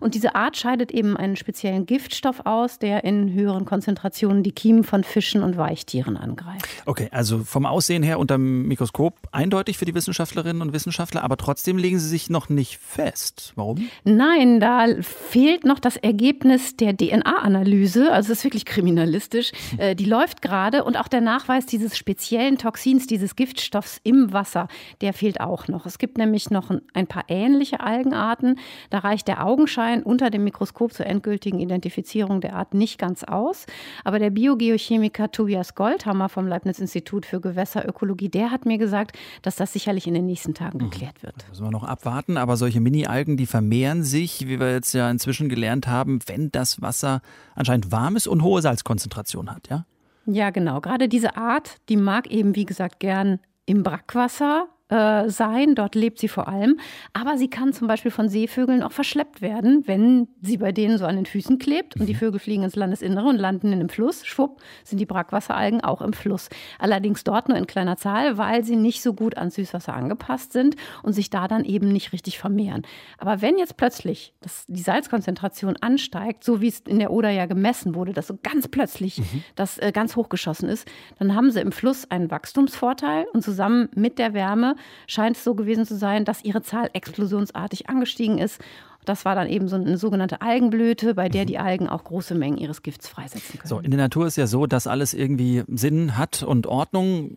Und 0.00 0.14
diese 0.14 0.34
Art 0.34 0.56
scheidet 0.56 0.90
eben 0.90 1.16
einen 1.16 1.36
speziellen 1.36 1.86
Giftstoff 1.86 2.46
aus, 2.46 2.78
der 2.78 3.04
in 3.04 3.32
höheren 3.32 3.64
Konzentrationen 3.64 4.42
die 4.42 4.52
Kiemen 4.52 4.84
von 4.84 5.04
Fischen 5.04 5.42
und 5.42 5.56
Weichtieren 5.58 6.16
angreift. 6.16 6.66
Okay, 6.86 7.08
also 7.10 7.40
vom 7.40 7.66
Aussehen 7.66 8.02
her 8.02 8.18
unter 8.18 8.36
dem 8.36 8.68
Mikroskop 8.68 9.14
eindeutig 9.32 9.76
für 9.76 9.84
die 9.84 9.94
Wissenschaftlerinnen 9.94 10.62
und 10.62 10.72
Wissenschaftler, 10.72 11.24
aber 11.24 11.36
trotzdem 11.36 11.76
legen 11.76 11.98
sie 11.98 12.08
sich 12.08 12.30
noch 12.30 12.48
nicht 12.48 12.78
fest. 12.78 13.52
Warum? 13.56 13.88
Nein, 14.04 14.60
da 14.60 14.86
fehlt 15.00 15.64
noch 15.64 15.78
das 15.78 15.96
Ergebnis 15.96 16.69
der 16.76 16.96
DNA-Analyse, 16.96 18.12
also 18.12 18.32
es 18.32 18.38
ist 18.38 18.44
wirklich 18.44 18.64
kriminalistisch, 18.64 19.52
äh, 19.78 19.94
die 19.94 20.04
läuft 20.04 20.42
gerade 20.42 20.84
und 20.84 20.98
auch 20.98 21.08
der 21.08 21.20
Nachweis 21.20 21.66
dieses 21.66 21.96
speziellen 21.96 22.58
Toxins, 22.58 23.06
dieses 23.06 23.36
Giftstoffs 23.36 24.00
im 24.04 24.32
Wasser, 24.32 24.68
der 25.00 25.12
fehlt 25.12 25.40
auch 25.40 25.68
noch. 25.68 25.86
Es 25.86 25.98
gibt 25.98 26.18
nämlich 26.18 26.50
noch 26.50 26.70
ein 26.94 27.06
paar 27.06 27.24
ähnliche 27.28 27.80
Algenarten. 27.80 28.58
Da 28.90 28.98
reicht 28.98 29.28
der 29.28 29.44
Augenschein 29.44 30.02
unter 30.02 30.30
dem 30.30 30.44
Mikroskop 30.44 30.92
zur 30.92 31.06
endgültigen 31.06 31.60
Identifizierung 31.60 32.40
der 32.40 32.54
Art 32.54 32.74
nicht 32.74 32.98
ganz 32.98 33.24
aus. 33.24 33.66
Aber 34.04 34.18
der 34.18 34.30
Biogeochemiker 34.30 35.32
Tobias 35.32 35.74
Goldhammer 35.74 36.28
vom 36.28 36.46
Leibniz-Institut 36.46 37.26
für 37.26 37.40
Gewässerökologie, 37.40 38.28
der 38.28 38.50
hat 38.50 38.66
mir 38.66 38.78
gesagt, 38.78 39.16
dass 39.42 39.56
das 39.56 39.72
sicherlich 39.72 40.06
in 40.06 40.14
den 40.14 40.26
nächsten 40.26 40.54
Tagen 40.54 40.78
mhm. 40.78 40.90
geklärt 40.90 41.22
wird. 41.22 41.34
Müssen 41.48 41.64
wir 41.64 41.70
noch 41.70 41.84
abwarten, 41.84 42.36
aber 42.36 42.56
solche 42.56 42.80
Mini-Algen, 42.80 43.36
die 43.36 43.46
vermehren 43.46 44.02
sich, 44.02 44.46
wie 44.46 44.60
wir 44.60 44.72
jetzt 44.72 44.92
ja 44.92 45.10
inzwischen 45.10 45.48
gelernt 45.48 45.86
haben, 45.86 46.18
wenn 46.26 46.50
das 46.52 46.59
Wasser 46.80 47.20
anscheinend 47.54 47.92
warm 47.92 48.16
ist 48.16 48.26
und 48.26 48.42
hohe 48.42 48.62
Salzkonzentration 48.62 49.50
hat, 49.50 49.68
ja? 49.68 49.84
Ja, 50.26 50.50
genau. 50.50 50.80
Gerade 50.80 51.08
diese 51.08 51.36
Art, 51.36 51.76
die 51.88 51.96
mag 51.96 52.26
eben, 52.28 52.54
wie 52.54 52.66
gesagt, 52.66 53.00
gern 53.00 53.40
im 53.66 53.82
Brackwasser 53.82 54.68
äh, 54.90 55.28
sein. 55.28 55.74
Dort 55.74 55.94
lebt 55.94 56.18
sie 56.18 56.28
vor 56.28 56.48
allem. 56.48 56.78
Aber 57.12 57.38
sie 57.38 57.48
kann 57.48 57.72
zum 57.72 57.88
Beispiel 57.88 58.10
von 58.10 58.28
Seevögeln 58.28 58.82
auch 58.82 58.92
verschleppt 58.92 59.40
werden, 59.40 59.84
wenn 59.86 60.28
sie 60.42 60.58
bei 60.58 60.72
denen 60.72 60.98
so 60.98 61.06
an 61.06 61.16
den 61.16 61.26
Füßen 61.26 61.58
klebt 61.58 61.96
und 61.96 62.06
die 62.06 62.14
mhm. 62.14 62.18
Vögel 62.18 62.40
fliegen 62.40 62.64
ins 62.64 62.76
Landesinnere 62.76 63.28
und 63.28 63.36
landen 63.36 63.68
in 63.68 63.74
einem 63.74 63.88
Fluss. 63.88 64.26
Schwupp, 64.26 64.60
sind 64.84 64.98
die 64.98 65.06
Brackwasseralgen 65.06 65.82
auch 65.82 66.02
im 66.02 66.12
Fluss. 66.12 66.48
Allerdings 66.78 67.24
dort 67.24 67.48
nur 67.48 67.56
in 67.56 67.66
kleiner 67.66 67.96
Zahl, 67.96 68.36
weil 68.36 68.64
sie 68.64 68.76
nicht 68.76 69.02
so 69.02 69.14
gut 69.14 69.36
ans 69.36 69.54
Süßwasser 69.54 69.94
angepasst 69.94 70.52
sind 70.52 70.76
und 71.02 71.12
sich 71.12 71.30
da 71.30 71.48
dann 71.48 71.64
eben 71.64 71.88
nicht 71.88 72.12
richtig 72.12 72.38
vermehren. 72.38 72.82
Aber 73.18 73.42
wenn 73.42 73.58
jetzt 73.58 73.76
plötzlich 73.76 74.34
das, 74.40 74.64
die 74.66 74.82
Salzkonzentration 74.82 75.76
ansteigt, 75.76 76.44
so 76.44 76.60
wie 76.60 76.68
es 76.68 76.80
in 76.80 76.98
der 76.98 77.12
Oder 77.12 77.30
ja 77.30 77.46
gemessen 77.46 77.94
wurde, 77.94 78.12
dass 78.12 78.26
so 78.26 78.38
ganz 78.42 78.68
plötzlich 78.68 79.18
mhm. 79.18 79.44
das 79.54 79.78
äh, 79.78 79.92
ganz 79.92 80.16
hochgeschossen 80.16 80.68
ist, 80.68 80.88
dann 81.18 81.34
haben 81.34 81.50
sie 81.50 81.60
im 81.60 81.72
Fluss 81.72 82.10
einen 82.10 82.30
Wachstumsvorteil 82.30 83.26
und 83.32 83.42
zusammen 83.42 83.88
mit 83.94 84.18
der 84.18 84.34
Wärme 84.34 84.74
scheint 85.06 85.36
es 85.36 85.44
so 85.44 85.54
gewesen 85.54 85.86
zu 85.86 85.96
sein, 85.96 86.24
dass 86.24 86.44
ihre 86.44 86.62
Zahl 86.62 86.90
explosionsartig 86.92 87.88
angestiegen 87.88 88.38
ist. 88.38 88.60
Das 89.04 89.24
war 89.24 89.34
dann 89.34 89.48
eben 89.48 89.66
so 89.66 89.76
eine 89.76 89.96
sogenannte 89.96 90.42
Algenblüte, 90.42 91.14
bei 91.14 91.28
der 91.28 91.46
die 91.46 91.58
Algen 91.58 91.88
auch 91.88 92.04
große 92.04 92.34
Mengen 92.34 92.58
ihres 92.58 92.82
Gifts 92.82 93.08
freisetzen 93.08 93.58
können. 93.58 93.68
So, 93.68 93.78
in 93.78 93.90
der 93.90 93.98
Natur 93.98 94.26
ist 94.26 94.36
ja 94.36 94.46
so, 94.46 94.66
dass 94.66 94.86
alles 94.86 95.14
irgendwie 95.14 95.62
Sinn 95.68 96.18
hat 96.18 96.42
und 96.42 96.66
Ordnung. 96.66 97.36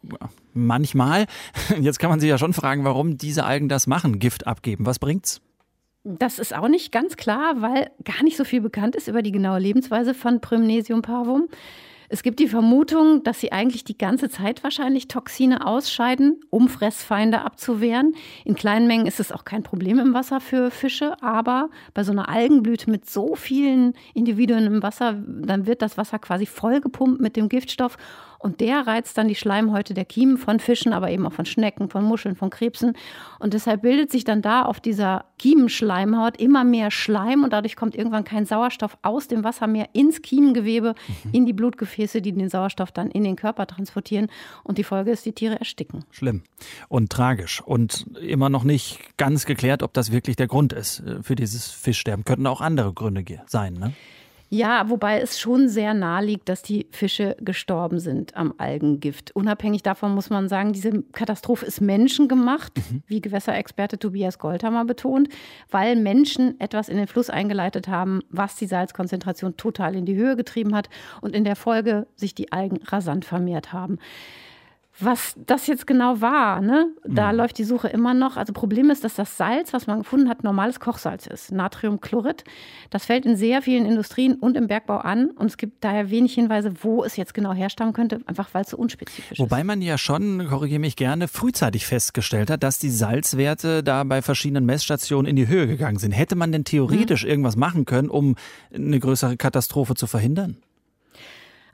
Manchmal. 0.54 1.26
Jetzt 1.80 2.00
kann 2.00 2.10
man 2.10 2.20
sich 2.20 2.30
ja 2.30 2.38
schon 2.38 2.54
fragen, 2.54 2.84
warum 2.84 3.18
diese 3.18 3.46
Algen 3.46 3.70
das 3.70 3.88
machen, 3.88 4.20
Gift 4.20 4.46
abgeben. 4.46 4.86
Was 4.86 5.00
bringt's? 5.00 5.42
Das 6.04 6.38
ist 6.38 6.54
auch 6.54 6.68
nicht 6.68 6.92
ganz 6.92 7.16
klar, 7.16 7.62
weil 7.62 7.90
gar 8.04 8.24
nicht 8.24 8.36
so 8.36 8.44
viel 8.44 8.60
bekannt 8.60 8.96
ist 8.96 9.08
über 9.08 9.22
die 9.22 9.32
genaue 9.32 9.60
Lebensweise 9.60 10.14
von 10.14 10.42
Prymnesium 10.42 11.02
parvum. 11.02 11.48
Es 12.14 12.22
gibt 12.22 12.38
die 12.38 12.48
Vermutung, 12.48 13.24
dass 13.24 13.40
sie 13.40 13.52
eigentlich 13.52 13.86
die 13.86 13.98
ganze 13.98 14.30
Zeit 14.30 14.64
wahrscheinlich 14.64 15.08
Toxine 15.08 15.66
ausscheiden, 15.66 16.40
um 16.52 16.70
Fressfeinde 16.70 17.42
abzuwehren. 17.42 18.14
In 18.46 18.54
kleinen 18.54 18.86
Mengen 18.86 19.08
ist 19.08 19.20
es 19.20 19.32
auch 19.32 19.46
kein 19.46 19.64
Problem 19.64 19.98
im 19.98 20.14
Wasser 20.14 20.40
für 20.40 20.70
Fische, 20.70 21.20
aber 21.24 21.72
bei 21.96 22.04
so 22.04 22.12
einer 22.12 22.30
Algenblüte 22.30 22.92
mit 22.92 23.10
so 23.10 23.34
vielen 23.34 23.96
Individuen 24.14 24.68
im 24.68 24.84
Wasser, 24.84 25.24
dann 25.26 25.66
wird 25.66 25.82
das 25.82 25.98
Wasser 25.98 26.20
quasi 26.20 26.46
vollgepumpt 26.46 27.20
mit 27.20 27.36
dem 27.36 27.50
Giftstoff 27.50 27.98
Und 28.44 28.60
der 28.60 28.86
reizt 28.86 29.18
dann 29.18 29.30
die 29.30 29.36
Schleimhäute 29.36 29.94
der 29.94 30.04
Kiemen 30.04 30.38
von 30.38 30.60
Fischen, 30.60 30.92
aber 30.92 31.10
eben 31.10 31.26
auch 31.26 31.32
von 31.32 31.46
Schnecken, 31.46 31.88
von 31.88 32.04
Muscheln, 32.04 32.36
von 32.36 32.50
Krebsen. 32.50 32.98
Und 33.40 33.54
deshalb 33.54 33.84
bildet 33.84 34.12
sich 34.12 34.26
dann 34.26 34.42
da 34.42 34.64
auf 34.64 34.82
dieser 34.82 35.24
Kiemenschleimhaut 35.40 36.36
immer 36.42 36.66
mehr 36.66 36.92
Schleim 36.92 37.46
und 37.46 37.54
dadurch 37.54 37.78
kommt 37.78 37.96
irgendwann 37.96 38.26
kein 38.26 38.46
Sauerstoff 38.46 38.98
aus 39.02 39.30
dem 39.30 39.46
Wasser 39.46 39.68
mehr 39.68 39.88
ins 39.94 40.22
Kiemengewebe, 40.22 40.94
mhm. 41.24 41.30
in 41.32 41.46
die 41.46 41.54
Blutgefäße, 41.54 42.22
die 42.22 42.34
den 42.34 42.50
Sauerstoff 42.50 42.92
dann 42.92 43.12
in 43.12 43.24
den 43.24 43.38
Körper 43.38 43.66
transportieren. 43.66 44.28
Und 44.64 44.78
die 44.78 44.84
Folge 44.84 45.12
ist, 45.12 45.26
die 45.26 45.32
Tiere 45.32 45.58
ersticken. 45.58 46.04
Schlimm 46.12 46.44
und 46.90 47.12
tragisch 47.12 47.62
und 47.62 48.08
immer 48.20 48.50
noch 48.50 48.66
nicht 48.66 49.00
ganz 49.16 49.46
geklärt, 49.46 49.84
ob 49.84 49.94
das 49.94 50.12
wirklich 50.12 50.36
der 50.36 50.48
Grund 50.48 50.74
ist 50.74 51.00
äh, 51.00 51.24
für 51.24 51.36
dieses 51.36 51.72
Fischsterben. 51.72 52.26
Könnten 52.26 52.48
auch 52.48 52.60
andere 52.60 52.92
Gründe 52.92 53.24
sein, 53.48 53.76
ne? 53.76 53.94
Ja, 54.54 54.88
wobei 54.88 55.20
es 55.20 55.40
schon 55.40 55.68
sehr 55.68 55.96
nahe 55.96 56.24
liegt, 56.24 56.48
dass 56.48 56.62
die 56.62 56.86
Fische 56.92 57.36
gestorben 57.40 57.98
sind 57.98 58.38
am 58.38 58.54
Algengift. 58.60 59.36
Unabhängig 59.36 59.82
davon 59.82 60.14
muss 60.14 60.30
man 60.30 60.48
sagen, 60.48 60.74
diese 60.74 61.02
Katastrophe 61.12 61.66
ist 61.66 61.82
menschengemacht, 61.82 62.78
mhm. 62.78 63.02
wie 63.08 63.20
Gewässerexperte 63.20 63.98
Tobias 63.98 64.38
Goldhammer 64.38 64.86
betont, 64.86 65.30
weil 65.72 65.96
Menschen 65.96 66.60
etwas 66.60 66.88
in 66.88 66.98
den 66.98 67.08
Fluss 67.08 67.32
eingeleitet 67.32 67.88
haben, 67.88 68.22
was 68.30 68.56
die 68.56 68.68
Salzkonzentration 68.68 69.58
total 69.58 69.96
in 69.96 70.06
die 70.06 70.16
Höhe 70.16 70.36
getrieben 70.36 70.76
hat 70.76 70.88
und 71.22 71.36
in 71.36 71.46
der 71.46 71.56
Folge 71.56 72.06
sich 72.16 72.36
die 72.36 72.52
Algen 72.52 72.78
rasant 72.84 73.26
vermehrt 73.26 73.74
haben. 73.74 73.98
Was 75.00 75.34
das 75.48 75.66
jetzt 75.66 75.88
genau 75.88 76.22
war, 76.22 76.62
ne? 76.62 76.88
da 77.04 77.32
mhm. 77.32 77.38
läuft 77.40 77.58
die 77.58 77.64
Suche 77.64 77.88
immer 77.88 78.14
noch. 78.14 78.38
Also 78.38 78.54
Problem 78.54 78.92
ist, 78.92 79.04
dass 79.04 79.16
das 79.16 79.38
Salz, 79.38 79.74
was 79.74 79.88
man 79.88 80.00
gefunden 80.00 80.30
hat, 80.30 80.44
normales 80.44 80.80
Kochsalz 80.80 81.26
ist, 81.26 81.52
Natriumchlorid. 81.52 82.44
Das 82.92 83.06
fällt 83.06 83.26
in 83.26 83.36
sehr 83.36 83.64
vielen 83.64 83.88
Industrien 83.88 84.36
und 84.36 84.56
im 84.56 84.68
Bergbau 84.68 84.98
an 84.98 85.32
und 85.32 85.48
es 85.48 85.58
gibt 85.58 85.84
daher 85.84 86.12
wenig 86.12 86.36
Hinweise, 86.36 86.74
wo 86.82 87.04
es 87.04 87.16
jetzt 87.16 87.34
genau 87.34 87.54
herstammen 87.54 87.94
könnte, 87.94 88.20
einfach 88.28 88.54
weil 88.54 88.64
es 88.64 88.70
so 88.70 88.78
unspezifisch 88.78 89.40
Wobei 89.40 89.46
ist. 89.46 89.52
Wobei 89.52 89.64
man 89.64 89.82
ja 89.82 89.98
schon, 89.98 90.48
korrigiere 90.48 90.80
mich 90.80 90.96
gerne, 90.96 91.28
frühzeitig 91.28 91.88
festgestellt 91.88 92.52
hat, 92.52 92.62
dass 92.62 92.78
die 92.78 92.92
Salzwerte 92.92 93.84
da 93.84 94.04
bei 94.04 94.22
verschiedenen 94.22 94.66
Messstationen 94.66 95.28
in 95.28 95.36
die 95.36 95.48
Höhe 95.48 95.66
gegangen 95.66 95.98
sind. 95.98 96.12
Hätte 96.12 96.36
man 96.36 96.52
denn 96.52 96.66
theoretisch 96.66 97.24
mhm. 97.24 97.30
irgendwas 97.30 97.56
machen 97.56 97.86
können, 97.86 98.10
um 98.10 98.36
eine 98.72 99.00
größere 99.00 99.38
Katastrophe 99.38 99.96
zu 99.96 100.06
verhindern? 100.06 100.58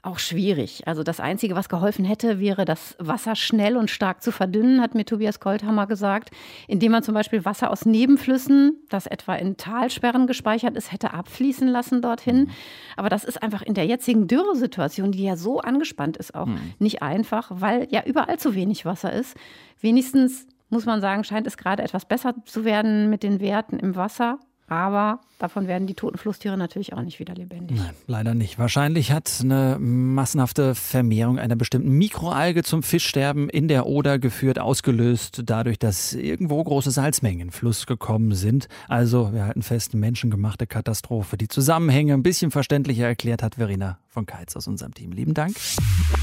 Auch 0.01 0.20
schwierig. 0.20 0.88
Also 0.88 1.03
das 1.03 1.20
Einzige, 1.20 1.56
was 1.56 1.70
geholfen 1.70 2.06
hätte, 2.06 2.39
wäre 2.39 2.65
das 2.65 2.96
Wasser 3.00 3.36
schnell 3.36 3.77
und 3.77 3.89
stark 3.89 4.22
zu 4.22 4.32
verdünnen, 4.32 4.82
hat 4.82 4.96
mir 4.96 5.06
Tobias 5.06 5.39
Goldhammer 5.39 5.88
gesagt, 5.88 6.32
indem 6.68 6.94
man 6.94 7.03
zum 7.03 7.13
Beispiel 7.13 7.46
Wasser 7.46 7.70
aus 7.72 7.86
Nebenflüssen, 7.86 8.77
das 8.89 9.08
etwa 9.08 9.36
in 9.36 9.58
Talsperren 9.58 10.27
gespeichert 10.27 10.77
ist, 10.77 10.91
hätte 10.91 11.13
abfließen 11.13 11.68
lassen 11.68 12.01
dorthin. 12.01 12.41
Mhm. 12.41 12.50
Aber 12.96 13.10
das 13.10 13.24
ist 13.24 13.41
einfach 13.44 13.62
in 13.62 13.74
der 13.74 13.86
jetzigen 13.86 14.27
Dürresituation, 14.27 15.12
die 15.12 15.24
ja 15.24 15.36
so 15.36 15.60
angespannt 15.60 16.18
ist, 16.18 16.36
auch 16.36 16.48
mhm. 16.48 16.74
nicht 16.79 17.01
einfach, 17.01 17.51
weil 17.53 17.88
ja 17.89 18.03
überall 18.06 18.39
zu 18.39 18.56
wenig 18.56 18.86
Wasser 18.86 19.12
ist. 19.12 19.36
Wenigstens 19.82 20.48
muss 20.70 20.86
man 20.86 21.01
sagen, 21.01 21.24
scheint 21.24 21.48
es 21.48 21.58
gerade 21.58 21.84
etwas 21.84 22.06
besser 22.06 22.36
zu 22.46 22.63
werden 22.63 23.10
mit 23.10 23.24
den 23.24 23.39
Werten 23.39 23.79
im 23.79 23.96
Wasser. 23.96 24.39
Aber 24.69 25.19
davon 25.39 25.67
werden 25.67 25.88
die 25.88 25.95
toten 25.95 26.17
Flusstiere 26.17 26.55
natürlich 26.57 26.93
auch 26.93 27.01
nicht 27.01 27.19
wieder 27.19 27.33
lebendig. 27.33 27.77
Nein, 27.77 27.95
leider 28.05 28.35
nicht. 28.35 28.59
Wahrscheinlich 28.59 29.11
hat 29.11 29.31
eine 29.41 29.77
massenhafte 29.79 30.75
Vermehrung 30.75 31.39
einer 31.39 31.55
bestimmten 31.55 31.89
Mikroalge 31.89 32.61
zum 32.63 32.83
Fischsterben 32.83 33.49
in 33.49 33.67
der 33.67 33.88
Oder 33.88 34.19
geführt, 34.19 34.59
ausgelöst 34.59 35.41
dadurch, 35.45 35.79
dass 35.79 36.13
irgendwo 36.13 36.63
große 36.63 36.91
Salzmengen 36.91 37.47
in 37.47 37.51
Fluss 37.51 37.88
gekommen 37.88 38.35
sind. 38.35 38.67
Also, 38.88 39.33
wir 39.33 39.45
halten 39.45 39.63
fest, 39.63 39.95
menschengemachte 39.95 40.67
Katastrophe. 40.67 41.35
Die 41.38 41.47
Zusammenhänge 41.47 42.13
ein 42.13 42.23
bisschen 42.23 42.51
verständlicher 42.51 43.07
erklärt 43.07 43.41
hat 43.41 43.55
Verena 43.55 43.97
von 44.07 44.27
Keitz 44.27 44.55
aus 44.55 44.67
unserem 44.67 44.93
Team. 44.93 45.11
Lieben 45.13 45.33
Dank. 45.33 45.55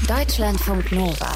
Deutschlandfunk 0.07 0.91
Nova. 0.93 1.35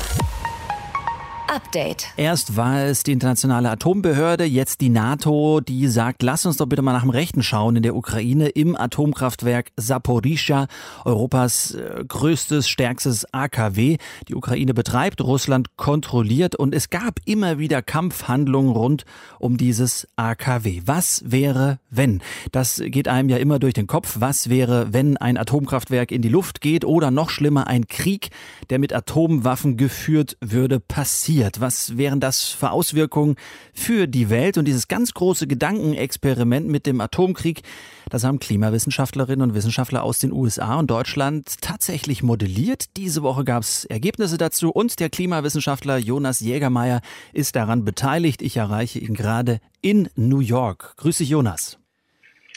Update. 1.52 2.08
Erst 2.16 2.56
war 2.56 2.86
es 2.86 3.04
die 3.04 3.12
internationale 3.12 3.70
Atombehörde, 3.70 4.46
jetzt 4.46 4.80
die 4.80 4.88
NATO, 4.88 5.60
die 5.60 5.88
sagt, 5.88 6.24
lass 6.24 6.46
uns 6.46 6.56
doch 6.56 6.66
bitte 6.66 6.82
mal 6.82 6.94
nach 6.94 7.02
dem 7.02 7.10
Rechten 7.10 7.44
schauen 7.44 7.76
in 7.76 7.84
der 7.84 7.94
Ukraine 7.94 8.48
im 8.48 8.78
Atomkraftwerk 8.78 9.74
Saporischja, 9.76 10.68
Europas 11.04 11.74
äh, 11.74 12.06
größtes, 12.08 12.70
stärkstes 12.70 13.26
AKW. 13.34 13.98
Die 14.30 14.36
Ukraine 14.36 14.74
betreibt, 14.74 15.20
Russland 15.20 15.76
kontrolliert 15.76 16.56
und 16.56 16.74
es 16.74 16.90
gab 16.90 17.20
immer 17.26 17.60
wieder 17.60 17.82
Kampfhandlungen 17.82 18.72
rund 18.72 19.04
um 19.38 19.58
dieses 19.58 20.08
AKW. 20.16 20.84
Was 20.86 21.22
wäre, 21.26 21.80
wenn? 21.90 22.22
Das 22.54 22.82
geht 22.86 23.10
einem 23.10 23.28
ja 23.28 23.36
immer 23.36 23.60
durch 23.60 23.74
den 23.74 23.88
Kopf. 23.88 24.16
Was 24.20 24.50
wäre, 24.50 24.94
wenn 24.94 25.18
ein 25.18 25.36
Atomkraftwerk 25.36 26.12
in 26.12 26.22
die 26.22 26.30
Luft 26.30 26.62
geht 26.62 26.86
oder 26.86 27.12
noch 27.12 27.30
schlimmer 27.30 27.68
ein 27.68 27.88
Krieg, 27.88 28.30
der 28.70 28.80
mit 28.80 28.94
Atomwaffen 28.94 29.76
geführt 29.76 30.38
würde, 30.40 30.80
passieren? 30.80 31.41
Passiert? 31.42 31.62
Was 31.62 31.98
wären 31.98 32.20
das 32.20 32.50
für 32.50 32.72
Auswirkungen 32.72 33.36
für 33.74 34.08
die 34.08 34.30
Welt? 34.30 34.58
Und 34.58 34.66
dieses 34.66 34.88
ganz 34.88 35.14
große 35.14 35.48
Gedankenexperiment 35.48 36.68
mit 36.68 36.86
dem 36.86 37.02
Atomkrieg, 37.02 37.62
das 38.10 38.24
haben 38.24 38.40
Klimawissenschaftlerinnen 38.40 39.50
und 39.50 39.56
Wissenschaftler 39.56 40.04
aus 40.04 40.20
den 40.20 40.32
USA 40.32 40.76
und 40.78 40.92
Deutschland 40.92 41.62
tatsächlich 41.62 42.24
modelliert. 42.24 42.98
Diese 42.98 43.24
Woche 43.24 43.44
gab 43.44 43.64
es 43.64 43.86
Ergebnisse 43.86 44.38
dazu 44.38 44.70
und 44.70 45.00
der 45.00 45.10
Klimawissenschaftler 45.10 45.98
Jonas 45.98 46.40
Jägermeier 46.42 47.02
ist 47.34 47.56
daran 47.56 47.86
beteiligt. 47.86 48.42
Ich 48.42 48.58
erreiche 48.58 49.00
ihn 49.00 49.14
gerade 49.14 49.60
in 49.82 50.10
New 50.16 50.40
York. 50.40 50.94
Grüß 50.98 51.18
dich, 51.18 51.30
Jonas. 51.30 51.78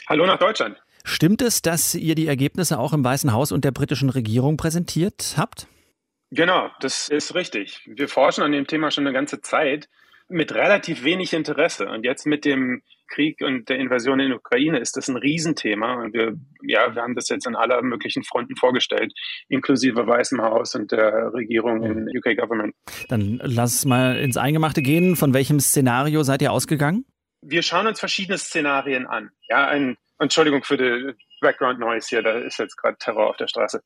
Hallo 0.07 0.25
nach 0.27 0.37
Deutschland. 0.37 0.77
Stimmt 1.03 1.41
es, 1.41 1.61
dass 1.61 1.93
ihr 1.93 2.15
die 2.15 2.27
Ergebnisse 2.27 2.79
auch 2.79 2.93
im 2.93 3.03
Weißen 3.03 3.31
Haus 3.31 3.51
und 3.51 3.63
der 3.63 3.71
britischen 3.71 4.09
Regierung 4.09 4.57
präsentiert 4.57 5.35
habt? 5.37 5.67
Genau, 6.31 6.69
das 6.79 7.09
ist 7.09 7.35
richtig. 7.35 7.81
Wir 7.85 8.07
forschen 8.07 8.43
an 8.43 8.51
dem 8.51 8.67
Thema 8.67 8.91
schon 8.91 9.05
eine 9.05 9.13
ganze 9.13 9.41
Zeit 9.41 9.87
mit 10.27 10.53
relativ 10.53 11.03
wenig 11.03 11.33
Interesse. 11.33 11.87
Und 11.87 12.03
jetzt 12.03 12.25
mit 12.25 12.45
dem 12.45 12.81
Krieg 13.07 13.41
und 13.41 13.69
der 13.69 13.77
Invasion 13.77 14.19
in 14.19 14.29
die 14.29 14.35
Ukraine 14.35 14.79
ist 14.79 14.97
das 14.97 15.07
ein 15.07 15.17
Riesenthema. 15.17 16.01
Und 16.01 16.13
wir, 16.13 16.35
ja, 16.63 16.95
wir 16.95 17.01
haben 17.01 17.15
das 17.15 17.29
jetzt 17.29 17.47
an 17.47 17.55
aller 17.55 17.81
möglichen 17.83 18.23
Fronten 18.23 18.55
vorgestellt, 18.55 19.13
inklusive 19.47 20.07
Weißem 20.07 20.41
Haus 20.41 20.73
und 20.75 20.91
der 20.91 21.33
Regierung 21.33 21.83
im 21.83 22.07
UK 22.07 22.37
Government. 22.37 22.73
Dann 23.07 23.39
lass 23.43 23.85
mal 23.85 24.17
ins 24.17 24.37
Eingemachte 24.37 24.81
gehen. 24.81 25.15
Von 25.15 25.33
welchem 25.33 25.59
Szenario 25.59 26.23
seid 26.23 26.41
ihr 26.41 26.51
ausgegangen? 26.51 27.05
Wir 27.41 27.61
schauen 27.61 27.85
uns 27.85 27.99
verschiedene 27.99 28.39
Szenarien 28.39 29.05
an. 29.05 29.29
Ja, 29.47 29.67
ein, 29.67 29.97
Entschuldigung 30.19 30.63
für 30.63 30.77
die 30.77 31.13
Background 31.41 31.79
Noise 31.79 32.07
hier, 32.09 32.23
da 32.23 32.37
ist 32.39 32.57
jetzt 32.57 32.77
gerade 32.77 32.97
Terror 32.97 33.29
auf 33.29 33.37
der 33.37 33.47
Straße. 33.47 33.81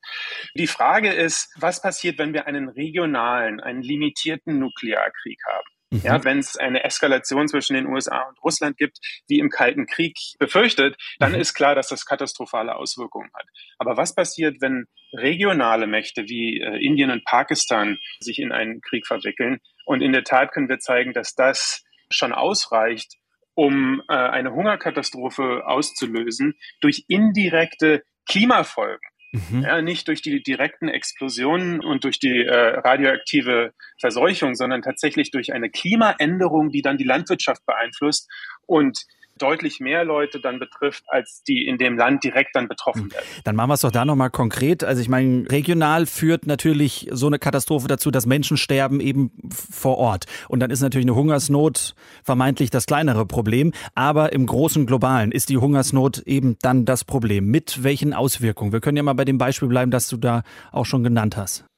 Die 0.55 0.67
Frage 0.67 1.11
ist, 1.11 1.53
was 1.59 1.81
passiert, 1.81 2.19
wenn 2.19 2.33
wir 2.33 2.47
einen 2.47 2.69
regionalen, 2.69 3.59
einen 3.59 3.81
limitierten 3.81 4.59
Nuklearkrieg 4.59 5.39
haben? 5.47 5.67
Mhm. 5.91 6.01
Ja, 6.03 6.23
wenn 6.23 6.39
es 6.39 6.55
eine 6.55 6.83
Eskalation 6.83 7.47
zwischen 7.47 7.73
den 7.73 7.87
USA 7.87 8.21
und 8.21 8.41
Russland 8.43 8.77
gibt, 8.77 8.99
wie 9.27 9.39
im 9.39 9.49
Kalten 9.49 9.87
Krieg 9.87 10.15
befürchtet, 10.37 10.95
dann 11.17 11.31
mhm. 11.31 11.39
ist 11.39 11.53
klar, 11.53 11.73
dass 11.73 11.87
das 11.87 12.05
katastrophale 12.05 12.75
Auswirkungen 12.75 13.29
hat. 13.33 13.45
Aber 13.79 13.97
was 13.97 14.13
passiert, 14.13 14.61
wenn 14.61 14.85
regionale 15.13 15.87
Mächte 15.87 16.25
wie 16.27 16.61
äh, 16.61 16.77
Indien 16.85 17.09
und 17.09 17.25
Pakistan 17.25 17.97
sich 18.19 18.39
in 18.39 18.51
einen 18.51 18.81
Krieg 18.81 19.07
verwickeln? 19.07 19.59
Und 19.85 20.01
in 20.01 20.13
der 20.13 20.23
Tat 20.23 20.51
können 20.51 20.69
wir 20.69 20.79
zeigen, 20.79 21.13
dass 21.13 21.33
das 21.33 21.83
schon 22.11 22.33
ausreicht, 22.33 23.15
um 23.59 24.01
äh, 24.07 24.13
eine 24.13 24.53
Hungerkatastrophe 24.53 25.63
auszulösen 25.65 26.55
durch 26.79 27.03
indirekte 27.09 28.03
Klimafolgen. 28.25 29.01
Mhm. 29.33 29.63
Ja, 29.63 29.81
nicht 29.81 30.07
durch 30.07 30.21
die 30.21 30.41
direkten 30.41 30.87
Explosionen 30.87 31.81
und 31.81 32.05
durch 32.05 32.19
die 32.19 32.45
äh, 32.45 32.79
radioaktive 32.79 33.73
Verseuchung, 33.99 34.55
sondern 34.55 34.81
tatsächlich 34.81 35.31
durch 35.31 35.51
eine 35.51 35.69
Klimaänderung, 35.69 36.69
die 36.69 36.81
dann 36.81 36.97
die 36.97 37.03
Landwirtschaft 37.03 37.65
beeinflusst 37.65 38.29
und 38.65 39.05
deutlich 39.41 39.79
mehr 39.79 40.03
Leute 40.03 40.39
dann 40.39 40.59
betrifft, 40.59 41.03
als 41.07 41.43
die 41.43 41.65
in 41.65 41.77
dem 41.77 41.97
Land 41.97 42.23
direkt 42.23 42.55
dann 42.55 42.67
betroffen 42.67 43.03
hm. 43.03 43.11
werden. 43.11 43.25
Dann 43.43 43.55
machen 43.55 43.69
wir 43.69 43.73
es 43.75 43.81
doch 43.81 43.91
da 43.91 44.05
nochmal 44.05 44.29
konkret. 44.29 44.83
Also 44.83 45.01
ich 45.01 45.09
meine, 45.09 45.49
regional 45.49 46.05
führt 46.05 46.47
natürlich 46.47 47.07
so 47.11 47.27
eine 47.27 47.39
Katastrophe 47.39 47.87
dazu, 47.87 48.11
dass 48.11 48.25
Menschen 48.25 48.57
sterben 48.57 48.99
eben 48.99 49.31
vor 49.49 49.97
Ort. 49.97 50.25
Und 50.47 50.59
dann 50.59 50.71
ist 50.71 50.81
natürlich 50.81 51.05
eine 51.05 51.15
Hungersnot 51.15 51.95
vermeintlich 52.23 52.69
das 52.69 52.85
kleinere 52.85 53.25
Problem. 53.25 53.73
Aber 53.95 54.33
im 54.33 54.45
großen 54.45 54.85
Globalen 54.85 55.31
ist 55.31 55.49
die 55.49 55.57
Hungersnot 55.57 56.19
eben 56.19 56.57
dann 56.61 56.85
das 56.85 57.03
Problem. 57.03 57.45
Mit 57.45 57.83
welchen 57.83 58.13
Auswirkungen? 58.13 58.71
Wir 58.71 58.81
können 58.81 58.97
ja 58.97 59.03
mal 59.03 59.13
bei 59.13 59.25
dem 59.25 59.37
Beispiel 59.37 59.67
bleiben, 59.67 59.91
das 59.91 60.07
du 60.09 60.17
da 60.17 60.43
auch 60.71 60.85
schon 60.85 61.03
genannt 61.03 61.37
hast. 61.37 61.68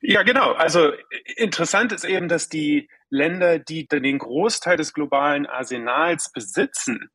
Ja, 0.00 0.22
genau. 0.22 0.52
Also 0.52 0.92
interessant 1.36 1.92
ist 1.92 2.04
eben, 2.04 2.28
dass 2.28 2.48
die 2.48 2.88
Länder, 3.10 3.58
die 3.58 3.86
den 3.86 4.18
Großteil 4.18 4.76
des 4.76 4.92
globalen 4.92 5.46
Arsenals 5.46 6.32
besitzen, 6.32 7.10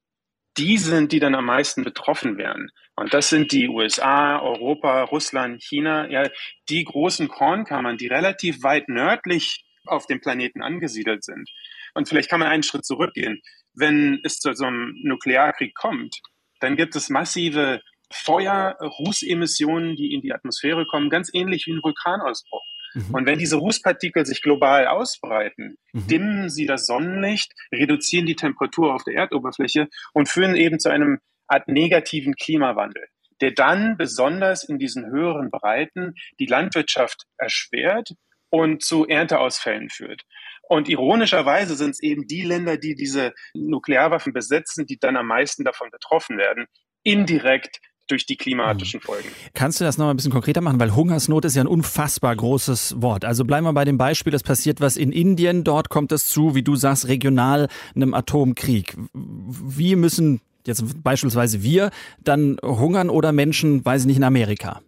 die 0.57 0.77
sind, 0.77 1.11
die 1.11 1.19
dann 1.19 1.35
am 1.35 1.45
meisten 1.45 1.83
betroffen 1.83 2.37
werden. 2.37 2.71
Und 2.95 3.13
das 3.13 3.29
sind 3.29 3.51
die 3.51 3.67
USA, 3.67 4.39
Europa, 4.39 5.03
Russland, 5.03 5.61
China, 5.61 6.09
ja, 6.09 6.27
die 6.69 6.83
großen 6.83 7.27
Kornkammern, 7.27 7.97
die 7.97 8.07
relativ 8.07 8.63
weit 8.63 8.89
nördlich 8.89 9.65
auf 9.85 10.07
dem 10.07 10.19
Planeten 10.19 10.61
angesiedelt 10.61 11.23
sind. 11.23 11.49
Und 11.93 12.09
vielleicht 12.09 12.29
kann 12.29 12.39
man 12.39 12.49
einen 12.49 12.63
Schritt 12.63 12.85
zurückgehen. 12.85 13.41
Wenn 13.73 14.19
es 14.23 14.39
zu 14.39 14.53
so 14.53 14.65
einem 14.65 14.95
Nuklearkrieg 15.03 15.75
kommt, 15.75 16.19
dann 16.59 16.75
gibt 16.75 16.95
es 16.95 17.09
massive 17.09 17.81
Feuer, 18.11 18.77
Rußemissionen, 18.79 19.95
die 19.95 20.13
in 20.13 20.21
die 20.21 20.33
Atmosphäre 20.33 20.85
kommen, 20.85 21.09
ganz 21.09 21.29
ähnlich 21.33 21.65
wie 21.67 21.73
ein 21.73 21.83
Vulkanausbruch. 21.83 22.63
Mhm. 22.93 23.13
Und 23.13 23.25
wenn 23.25 23.39
diese 23.39 23.57
Rußpartikel 23.57 24.25
sich 24.25 24.41
global 24.41 24.87
ausbreiten, 24.87 25.77
mhm. 25.93 26.07
dimmen 26.07 26.49
sie 26.49 26.65
das 26.65 26.85
Sonnenlicht, 26.85 27.53
reduzieren 27.71 28.25
die 28.25 28.35
Temperatur 28.35 28.93
auf 28.93 29.03
der 29.03 29.15
Erdoberfläche 29.15 29.87
und 30.13 30.29
führen 30.29 30.55
eben 30.55 30.79
zu 30.79 30.89
einem 30.89 31.19
Art 31.47 31.67
negativen 31.67 32.35
Klimawandel, 32.35 33.07
der 33.41 33.51
dann 33.51 33.97
besonders 33.97 34.63
in 34.63 34.79
diesen 34.79 35.05
höheren 35.05 35.49
Breiten 35.49 36.15
die 36.39 36.45
Landwirtschaft 36.45 37.25
erschwert 37.37 38.13
und 38.49 38.83
zu 38.83 39.05
Ernteausfällen 39.05 39.89
führt. 39.89 40.23
Und 40.69 40.89
ironischerweise 40.89 41.75
sind 41.75 41.91
es 41.91 42.01
eben 42.01 42.27
die 42.27 42.41
Länder, 42.41 42.77
die 42.77 42.95
diese 42.95 43.33
Nuklearwaffen 43.53 44.33
besitzen, 44.33 44.85
die 44.85 44.97
dann 44.97 45.15
am 45.15 45.27
meisten 45.27 45.63
davon 45.63 45.89
betroffen 45.91 46.37
werden, 46.37 46.65
indirekt 47.03 47.79
durch 48.07 48.25
die 48.25 48.37
klimatischen 48.37 49.01
Folgen. 49.01 49.29
Kannst 49.53 49.79
du 49.79 49.85
das 49.85 49.97
noch 49.97 50.05
mal 50.05 50.11
ein 50.11 50.17
bisschen 50.17 50.31
konkreter 50.31 50.61
machen? 50.61 50.79
Weil 50.79 50.95
Hungersnot 50.95 51.45
ist 51.45 51.55
ja 51.55 51.63
ein 51.63 51.67
unfassbar 51.67 52.35
großes 52.35 53.01
Wort. 53.01 53.25
Also 53.25 53.45
bleiben 53.45 53.65
wir 53.65 53.73
bei 53.73 53.85
dem 53.85 53.97
Beispiel, 53.97 54.33
es 54.33 54.43
passiert 54.43 54.81
was 54.81 54.97
in 54.97 55.11
Indien, 55.11 55.63
dort 55.63 55.89
kommt 55.89 56.11
es 56.11 56.27
zu, 56.27 56.55
wie 56.55 56.63
du 56.63 56.75
sagst, 56.75 57.07
regional 57.07 57.67
einem 57.95 58.13
Atomkrieg. 58.13 58.95
Wie 59.13 59.95
müssen 59.95 60.41
jetzt 60.65 61.03
beispielsweise 61.03 61.63
wir 61.63 61.91
dann 62.23 62.57
hungern 62.63 63.09
oder 63.09 63.31
Menschen, 63.31 63.83
weiß 63.85 64.01
ich 64.01 64.07
nicht, 64.07 64.17
in 64.17 64.23
Amerika? 64.23 64.81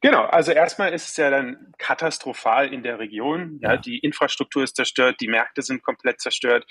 Genau, 0.00 0.24
also 0.24 0.52
erstmal 0.52 0.92
ist 0.92 1.08
es 1.08 1.16
ja 1.16 1.30
dann 1.30 1.72
katastrophal 1.78 2.72
in 2.72 2.82
der 2.82 2.98
Region. 2.98 3.58
Ja, 3.62 3.72
ja, 3.72 3.76
die 3.76 3.98
Infrastruktur 3.98 4.62
ist 4.62 4.76
zerstört, 4.76 5.20
die 5.20 5.28
Märkte 5.28 5.62
sind 5.62 5.82
komplett 5.82 6.20
zerstört. 6.20 6.66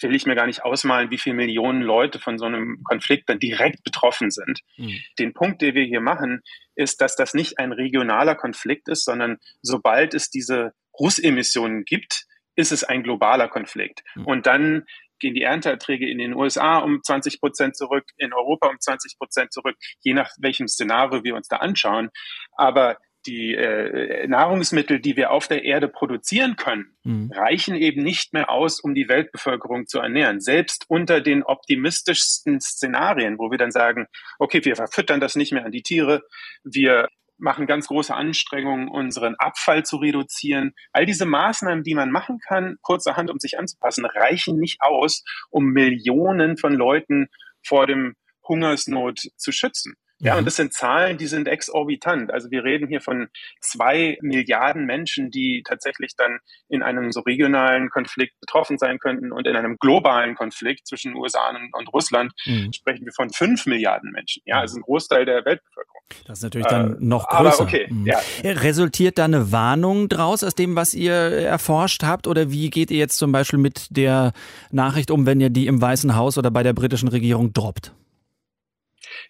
Will 0.00 0.14
ich 0.14 0.26
mir 0.26 0.34
gar 0.34 0.46
nicht 0.46 0.64
ausmalen, 0.64 1.10
wie 1.10 1.18
viele 1.18 1.36
Millionen 1.36 1.82
Leute 1.82 2.18
von 2.18 2.38
so 2.38 2.46
einem 2.46 2.82
Konflikt 2.84 3.28
dann 3.28 3.38
direkt 3.38 3.84
betroffen 3.84 4.30
sind. 4.30 4.60
Mhm. 4.76 5.00
Den 5.18 5.32
Punkt, 5.32 5.62
den 5.62 5.74
wir 5.74 5.84
hier 5.84 6.00
machen, 6.00 6.42
ist, 6.74 7.00
dass 7.00 7.16
das 7.16 7.34
nicht 7.34 7.58
ein 7.58 7.72
regionaler 7.72 8.34
Konflikt 8.34 8.88
ist, 8.88 9.04
sondern 9.04 9.38
sobald 9.62 10.14
es 10.14 10.30
diese 10.30 10.72
Russemissionen 10.98 11.84
gibt, 11.84 12.26
ist 12.56 12.72
es 12.72 12.84
ein 12.84 13.02
globaler 13.02 13.48
Konflikt. 13.48 14.02
Mhm. 14.14 14.26
Und 14.26 14.46
dann 14.46 14.86
gehen 15.18 15.34
die 15.34 15.42
Ernteerträge 15.42 16.08
in 16.08 16.18
den 16.18 16.34
USA 16.34 16.78
um 16.78 17.02
20 17.02 17.40
Prozent 17.40 17.76
zurück, 17.76 18.04
in 18.16 18.32
Europa 18.32 18.68
um 18.68 18.78
20 18.78 19.18
Prozent 19.18 19.52
zurück, 19.52 19.76
je 20.00 20.14
nach 20.14 20.30
welchem 20.38 20.68
Szenario 20.68 21.24
wir 21.24 21.34
uns 21.34 21.48
da 21.48 21.56
anschauen. 21.56 22.10
Aber 22.56 22.96
die 23.26 23.54
äh, 23.54 24.26
Nahrungsmittel, 24.28 25.00
die 25.00 25.16
wir 25.16 25.30
auf 25.30 25.48
der 25.48 25.64
Erde 25.64 25.88
produzieren 25.88 26.56
können, 26.56 26.96
mhm. 27.02 27.32
reichen 27.32 27.74
eben 27.74 28.02
nicht 28.02 28.32
mehr 28.32 28.50
aus, 28.50 28.80
um 28.80 28.94
die 28.94 29.08
Weltbevölkerung 29.08 29.86
zu 29.86 29.98
ernähren. 29.98 30.40
Selbst 30.40 30.84
unter 30.88 31.20
den 31.20 31.42
optimistischsten 31.42 32.60
Szenarien, 32.60 33.38
wo 33.38 33.50
wir 33.50 33.58
dann 33.58 33.72
sagen, 33.72 34.06
okay, 34.38 34.64
wir 34.64 34.76
verfüttern 34.76 35.20
das 35.20 35.34
nicht 35.34 35.52
mehr 35.52 35.64
an 35.64 35.72
die 35.72 35.82
Tiere, 35.82 36.22
wir 36.62 37.08
machen 37.38 37.66
ganz 37.66 37.88
große 37.88 38.14
Anstrengungen, 38.14 38.88
unseren 38.88 39.34
Abfall 39.36 39.84
zu 39.84 39.96
reduzieren. 39.96 40.72
All 40.92 41.06
diese 41.06 41.26
Maßnahmen, 41.26 41.84
die 41.84 41.94
man 41.94 42.10
machen 42.10 42.38
kann, 42.38 42.76
kurzerhand, 42.82 43.30
um 43.30 43.38
sich 43.38 43.58
anzupassen, 43.58 44.04
reichen 44.04 44.58
nicht 44.58 44.80
aus, 44.80 45.24
um 45.50 45.66
Millionen 45.66 46.56
von 46.56 46.72
Leuten 46.72 47.28
vor 47.62 47.86
dem 47.86 48.14
Hungersnot 48.46 49.20
zu 49.36 49.52
schützen. 49.52 49.94
Ja, 50.18 50.38
und 50.38 50.46
das 50.46 50.56
sind 50.56 50.72
Zahlen, 50.72 51.18
die 51.18 51.26
sind 51.26 51.46
exorbitant. 51.46 52.32
Also 52.32 52.50
wir 52.50 52.64
reden 52.64 52.88
hier 52.88 53.02
von 53.02 53.28
zwei 53.60 54.16
Milliarden 54.22 54.86
Menschen, 54.86 55.30
die 55.30 55.62
tatsächlich 55.62 56.16
dann 56.16 56.38
in 56.68 56.82
einem 56.82 57.12
so 57.12 57.20
regionalen 57.20 57.90
Konflikt 57.90 58.40
betroffen 58.40 58.78
sein 58.78 58.98
könnten 58.98 59.30
und 59.30 59.46
in 59.46 59.56
einem 59.56 59.76
globalen 59.78 60.34
Konflikt 60.34 60.86
zwischen 60.86 61.14
USA 61.14 61.54
und 61.72 61.92
Russland 61.92 62.32
mhm. 62.46 62.72
sprechen 62.72 63.04
wir 63.04 63.12
von 63.12 63.30
fünf 63.30 63.66
Milliarden 63.66 64.10
Menschen. 64.10 64.42
Ja, 64.46 64.60
also 64.60 64.78
ein 64.78 64.82
Großteil 64.82 65.26
der 65.26 65.44
Weltbevölkerung. 65.44 65.95
Das 66.26 66.38
ist 66.38 66.44
natürlich 66.44 66.66
dann 66.66 66.94
äh, 66.94 66.96
noch 67.00 67.28
größer. 67.28 67.62
okay, 67.62 67.86
mhm. 67.90 68.06
ja. 68.06 68.18
Resultiert 68.44 69.18
da 69.18 69.24
eine 69.24 69.52
Warnung 69.52 70.08
draus 70.08 70.44
aus 70.44 70.54
dem, 70.54 70.76
was 70.76 70.94
ihr 70.94 71.12
erforscht 71.12 72.02
habt? 72.02 72.26
Oder 72.26 72.50
wie 72.50 72.70
geht 72.70 72.90
ihr 72.90 72.98
jetzt 72.98 73.18
zum 73.18 73.32
Beispiel 73.32 73.58
mit 73.58 73.88
der 73.90 74.32
Nachricht 74.70 75.10
um, 75.10 75.26
wenn 75.26 75.40
ihr 75.40 75.50
die 75.50 75.66
im 75.66 75.80
Weißen 75.80 76.16
Haus 76.16 76.38
oder 76.38 76.50
bei 76.50 76.62
der 76.62 76.72
britischen 76.72 77.08
Regierung 77.08 77.52
droppt? 77.52 77.92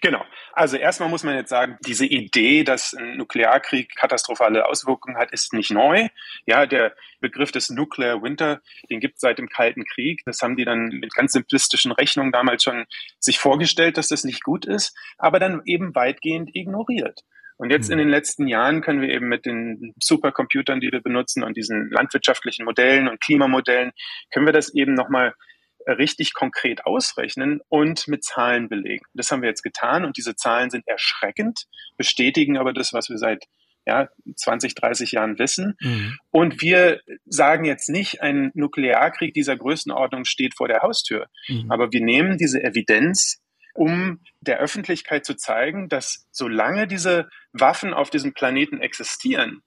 Genau. 0.02 0.24
Also 0.52 0.76
erstmal 0.76 1.08
muss 1.08 1.24
man 1.24 1.36
jetzt 1.36 1.48
sagen, 1.48 1.78
diese 1.86 2.06
Idee, 2.06 2.64
dass 2.64 2.94
ein 2.94 3.16
Nuklearkrieg 3.16 3.94
katastrophale 3.96 4.66
Auswirkungen 4.66 5.16
hat, 5.16 5.32
ist 5.32 5.52
nicht 5.52 5.70
neu. 5.70 6.08
Ja, 6.46 6.66
der 6.66 6.94
Begriff 7.20 7.52
des 7.52 7.70
Nuclear 7.70 8.22
Winter, 8.22 8.60
den 8.90 9.00
gibt 9.00 9.14
es 9.16 9.20
seit 9.20 9.38
dem 9.38 9.48
Kalten 9.48 9.84
Krieg. 9.84 10.22
Das 10.26 10.40
haben 10.42 10.56
die 10.56 10.64
dann 10.64 10.88
mit 10.88 11.14
ganz 11.14 11.32
simplistischen 11.32 11.92
Rechnungen 11.92 12.32
damals 12.32 12.62
schon 12.62 12.84
sich 13.18 13.38
vorgestellt, 13.38 13.96
dass 13.96 14.08
das 14.08 14.24
nicht 14.24 14.42
gut 14.42 14.66
ist, 14.66 14.96
aber 15.18 15.38
dann 15.38 15.62
eben 15.64 15.94
weitgehend 15.94 16.54
ignoriert. 16.54 17.22
Und 17.58 17.70
jetzt 17.70 17.88
in 17.88 17.96
mhm. 17.96 18.02
den 18.02 18.08
letzten 18.10 18.46
Jahren 18.46 18.82
können 18.82 19.00
wir 19.00 19.08
eben 19.08 19.28
mit 19.28 19.46
den 19.46 19.94
Supercomputern, 20.02 20.80
die 20.80 20.92
wir 20.92 21.00
benutzen 21.00 21.42
und 21.42 21.56
diesen 21.56 21.90
landwirtschaftlichen 21.90 22.66
Modellen 22.66 23.08
und 23.08 23.20
Klimamodellen, 23.20 23.92
können 24.30 24.46
wir 24.46 24.52
das 24.52 24.74
eben 24.74 24.92
nochmal 24.92 25.34
richtig 25.86 26.34
konkret 26.34 26.84
ausrechnen 26.84 27.60
und 27.68 28.08
mit 28.08 28.24
Zahlen 28.24 28.68
belegen. 28.68 29.04
Das 29.14 29.30
haben 29.30 29.42
wir 29.42 29.48
jetzt 29.48 29.62
getan 29.62 30.04
und 30.04 30.16
diese 30.16 30.36
Zahlen 30.36 30.70
sind 30.70 30.86
erschreckend, 30.86 31.66
bestätigen 31.96 32.56
aber 32.56 32.72
das, 32.72 32.92
was 32.92 33.08
wir 33.08 33.18
seit 33.18 33.44
ja, 33.86 34.08
20, 34.34 34.74
30 34.74 35.12
Jahren 35.12 35.38
wissen. 35.38 35.76
Mhm. 35.80 36.18
Und 36.30 36.60
wir 36.60 37.00
sagen 37.24 37.64
jetzt 37.64 37.88
nicht, 37.88 38.20
ein 38.20 38.50
Nuklearkrieg 38.54 39.32
dieser 39.32 39.56
Größenordnung 39.56 40.24
steht 40.24 40.56
vor 40.56 40.66
der 40.66 40.80
Haustür. 40.82 41.28
Mhm. 41.48 41.70
Aber 41.70 41.92
wir 41.92 42.00
nehmen 42.02 42.36
diese 42.36 42.62
Evidenz, 42.62 43.40
um 43.74 44.20
der 44.40 44.58
Öffentlichkeit 44.58 45.24
zu 45.24 45.34
zeigen, 45.34 45.88
dass 45.88 46.26
solange 46.32 46.88
diese 46.88 47.28
Waffen 47.52 47.94
auf 47.94 48.10
diesem 48.10 48.34
Planeten 48.34 48.80
existieren, 48.80 49.62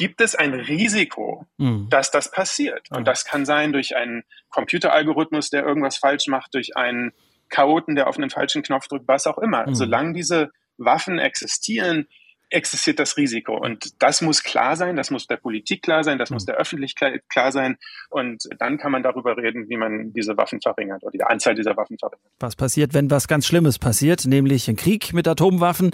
gibt 0.00 0.22
es 0.22 0.34
ein 0.34 0.54
Risiko, 0.54 1.46
mhm. 1.58 1.90
dass 1.90 2.10
das 2.10 2.30
passiert. 2.30 2.90
Und 2.90 3.06
das 3.06 3.26
kann 3.26 3.44
sein 3.44 3.70
durch 3.74 3.96
einen 3.96 4.22
Computeralgorithmus, 4.48 5.50
der 5.50 5.62
irgendwas 5.62 5.98
falsch 5.98 6.26
macht, 6.26 6.54
durch 6.54 6.74
einen 6.74 7.12
Chaoten, 7.50 7.96
der 7.96 8.08
auf 8.08 8.16
einen 8.16 8.30
falschen 8.30 8.62
Knopf 8.62 8.88
drückt, 8.88 9.06
was 9.06 9.26
auch 9.26 9.36
immer. 9.36 9.66
Mhm. 9.66 9.74
Solange 9.74 10.14
diese 10.14 10.52
Waffen 10.78 11.18
existieren, 11.18 12.08
existiert 12.50 12.98
das 12.98 13.16
Risiko. 13.16 13.56
Und 13.56 14.02
das 14.02 14.20
muss 14.20 14.42
klar 14.42 14.76
sein, 14.76 14.96
das 14.96 15.10
muss 15.10 15.26
der 15.26 15.36
Politik 15.36 15.82
klar 15.82 16.04
sein, 16.04 16.18
das 16.18 16.30
muss 16.30 16.44
der 16.44 16.56
Öffentlichkeit 16.56 17.22
klar 17.28 17.52
sein. 17.52 17.78
Und 18.10 18.48
dann 18.58 18.78
kann 18.78 18.92
man 18.92 19.02
darüber 19.02 19.36
reden, 19.36 19.68
wie 19.68 19.76
man 19.76 20.12
diese 20.12 20.36
Waffen 20.36 20.60
verringert 20.60 21.02
oder 21.02 21.12
die 21.12 21.22
Anzahl 21.22 21.54
dieser 21.54 21.76
Waffen 21.76 21.96
verringert. 21.98 22.20
Was 22.40 22.56
passiert, 22.56 22.92
wenn 22.94 23.10
was 23.10 23.28
ganz 23.28 23.46
Schlimmes 23.46 23.78
passiert, 23.78 24.26
nämlich 24.26 24.68
ein 24.68 24.76
Krieg 24.76 25.12
mit 25.12 25.26
Atomwaffen, 25.28 25.92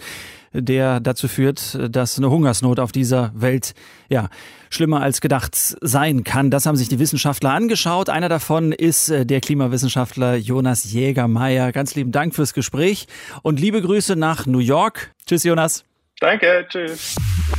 der 0.53 1.01
dazu 1.01 1.29
führt, 1.29 1.79
dass 1.95 2.19
eine 2.19 2.31
Hungersnot 2.31 2.81
auf 2.81 2.92
dieser 2.92 3.33
Welt, 3.35 3.75
ja, 4.09 4.29
schlimmer 4.71 5.03
als 5.03 5.21
gedacht 5.21 5.55
sein 5.55 6.25
kann. 6.25 6.51
Das 6.51 6.66
haben 6.66 6.77
sich 6.77 6.88
die 6.88 6.99
Wissenschaftler 6.99 7.51
angeschaut. 7.51 8.09
Einer 8.09 8.29
davon 8.29 8.73
ist 8.73 9.11
äh, 9.11 9.25
der 9.25 9.40
Klimawissenschaftler 9.40 10.37
Jonas 10.37 10.90
Jägermeier. 10.92 11.73
Ganz 11.73 11.95
lieben 11.95 12.12
Dank 12.12 12.35
fürs 12.35 12.55
Gespräch 12.55 13.07
und 13.42 13.61
liebe 13.61 13.81
Grüße 13.81 14.16
nach 14.16 14.47
New 14.47 14.59
York. 14.59 15.12
Tschüss, 15.27 15.45
Jonas. 15.45 15.86
Danke, 16.20 16.66
tschüss. 16.70 17.16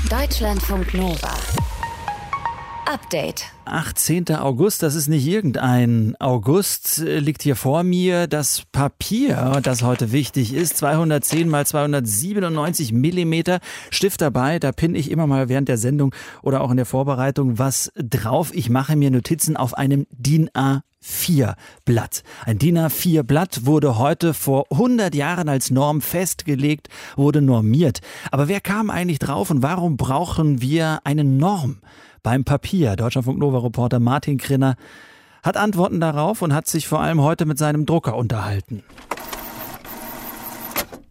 Deutschlandfunk 0.09 0.93
Nova. 0.95 1.66
Update. 2.88 3.52
18. 3.65 4.30
August, 4.36 4.82
das 4.82 4.95
ist 4.95 5.10
nicht 5.10 5.28
irgendein 5.28 6.15
August, 6.19 7.00
äh, 7.00 7.19
liegt 7.19 7.43
hier 7.43 7.58
vor 7.58 7.84
mir 7.84 8.28
das 8.28 8.63
Papier, 8.71 9.60
das 9.62 9.84
heute 9.84 10.13
wichtig 10.13 10.54
ist. 10.54 10.78
210 10.78 11.50
mal 11.50 11.65
297 11.65 12.93
Millimeter 12.93 13.60
Stift 13.89 14.21
dabei. 14.21 14.60
Da 14.60 14.71
pinne 14.71 14.97
ich 14.97 15.12
immer 15.12 15.28
mal 15.28 15.50
während 15.50 15.67
der 15.67 15.78
Sendung 15.78 16.15
oder 16.41 16.62
auch 16.62 16.71
in 16.71 16.78
der 16.78 16.86
Vorbereitung 16.86 17.60
was 17.60 17.91
drauf. 17.97 18.52
Ich 18.54 18.69
mache 18.69 18.95
mir 18.95 19.12
Notizen 19.12 19.58
auf 19.58 19.73
einem 19.73 20.08
DIN 20.12 20.50
A 20.54 20.82
4 21.02 21.56
Blatt. 21.84 22.23
Ein 22.45 22.58
DIN 22.58 22.78
A4 22.78 23.23
Blatt 23.23 23.65
wurde 23.65 23.97
heute 23.97 24.34
vor 24.34 24.65
100 24.71 25.13
Jahren 25.13 25.50
als 25.50 25.71
Norm 25.71 26.00
festgelegt, 26.00 26.88
wurde 27.17 27.41
normiert. 27.41 28.00
Aber 28.32 28.47
wer 28.47 28.62
kam 28.62 28.89
eigentlich 28.89 29.19
drauf 29.19 29.52
und 29.52 29.62
warum 29.62 29.97
brauchen 29.97 30.62
wir 30.62 31.00
eine 31.04 31.26
Norm 31.26 31.82
beim 32.23 32.43
Papier? 32.43 32.95
Deutschlandfunk 32.95 33.39
Nova 33.39 33.60
Reporter 33.60 33.99
Martin 33.99 34.38
Krinner 34.38 34.75
hat 35.43 35.58
Antworten 35.58 35.99
darauf 35.99 36.41
und 36.41 36.53
hat 36.53 36.67
sich 36.67 36.88
vor 36.88 36.99
allem 36.99 37.21
heute 37.21 37.45
mit 37.45 37.58
seinem 37.58 37.86
Drucker 37.86 38.15
unterhalten. 38.15 38.84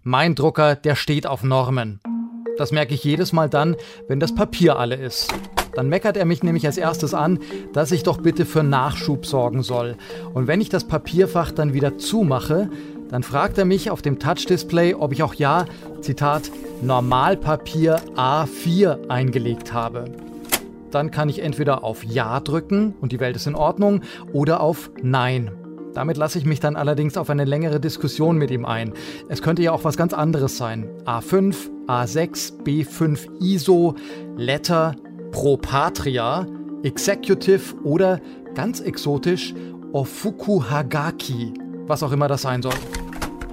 Mein 0.02 0.34
Drucker, 0.34 0.76
der 0.76 0.94
steht 0.94 1.26
auf 1.26 1.42
Normen. 1.42 2.00
Das 2.58 2.72
merke 2.72 2.94
ich 2.94 3.04
jedes 3.04 3.32
Mal 3.32 3.48
dann, 3.48 3.76
wenn 4.08 4.20
das 4.20 4.34
Papier 4.34 4.78
alle 4.78 4.94
ist. 4.96 5.32
Dann 5.74 5.88
meckert 5.88 6.16
er 6.16 6.24
mich 6.24 6.42
nämlich 6.42 6.64
als 6.64 6.78
erstes 6.78 7.12
an, 7.12 7.38
dass 7.72 7.92
ich 7.92 8.02
doch 8.02 8.18
bitte 8.18 8.46
für 8.46 8.62
Nachschub 8.62 9.26
sorgen 9.26 9.62
soll. 9.62 9.96
Und 10.32 10.46
wenn 10.46 10.60
ich 10.60 10.70
das 10.70 10.86
Papierfach 10.86 11.50
dann 11.50 11.74
wieder 11.74 11.98
zumache, 11.98 12.70
dann 13.10 13.22
fragt 13.22 13.58
er 13.58 13.64
mich 13.64 13.90
auf 13.90 14.00
dem 14.00 14.18
Touch-Display, 14.18 14.94
ob 14.94 15.12
ich 15.12 15.22
auch 15.22 15.34
ja, 15.34 15.66
Zitat, 16.00 16.50
Normalpapier 16.82 18.00
A4 18.16 19.08
eingelegt 19.08 19.72
habe. 19.72 20.25
Dann 20.90 21.10
kann 21.10 21.28
ich 21.28 21.42
entweder 21.42 21.84
auf 21.84 22.04
Ja 22.04 22.40
drücken 22.40 22.94
und 23.00 23.12
die 23.12 23.20
Welt 23.20 23.36
ist 23.36 23.46
in 23.46 23.54
Ordnung 23.54 24.02
oder 24.32 24.60
auf 24.60 24.90
Nein. 25.02 25.50
Damit 25.94 26.18
lasse 26.18 26.38
ich 26.38 26.44
mich 26.44 26.60
dann 26.60 26.76
allerdings 26.76 27.16
auf 27.16 27.30
eine 27.30 27.44
längere 27.44 27.80
Diskussion 27.80 28.36
mit 28.36 28.50
ihm 28.50 28.66
ein. 28.66 28.92
Es 29.30 29.40
könnte 29.40 29.62
ja 29.62 29.72
auch 29.72 29.84
was 29.84 29.96
ganz 29.96 30.12
anderes 30.12 30.58
sein. 30.58 30.90
A5, 31.06 31.56
A6, 31.86 32.62
B5 32.64 33.40
ISO, 33.40 33.94
Letter, 34.36 34.94
Pro 35.32 35.56
Patria, 35.56 36.46
Executive 36.82 37.74
oder 37.82 38.20
ganz 38.54 38.80
exotisch 38.80 39.54
Ofuku 39.92 40.62
Hagaki, 40.64 41.54
was 41.86 42.02
auch 42.02 42.12
immer 42.12 42.28
das 42.28 42.42
sein 42.42 42.60
soll. 42.60 42.74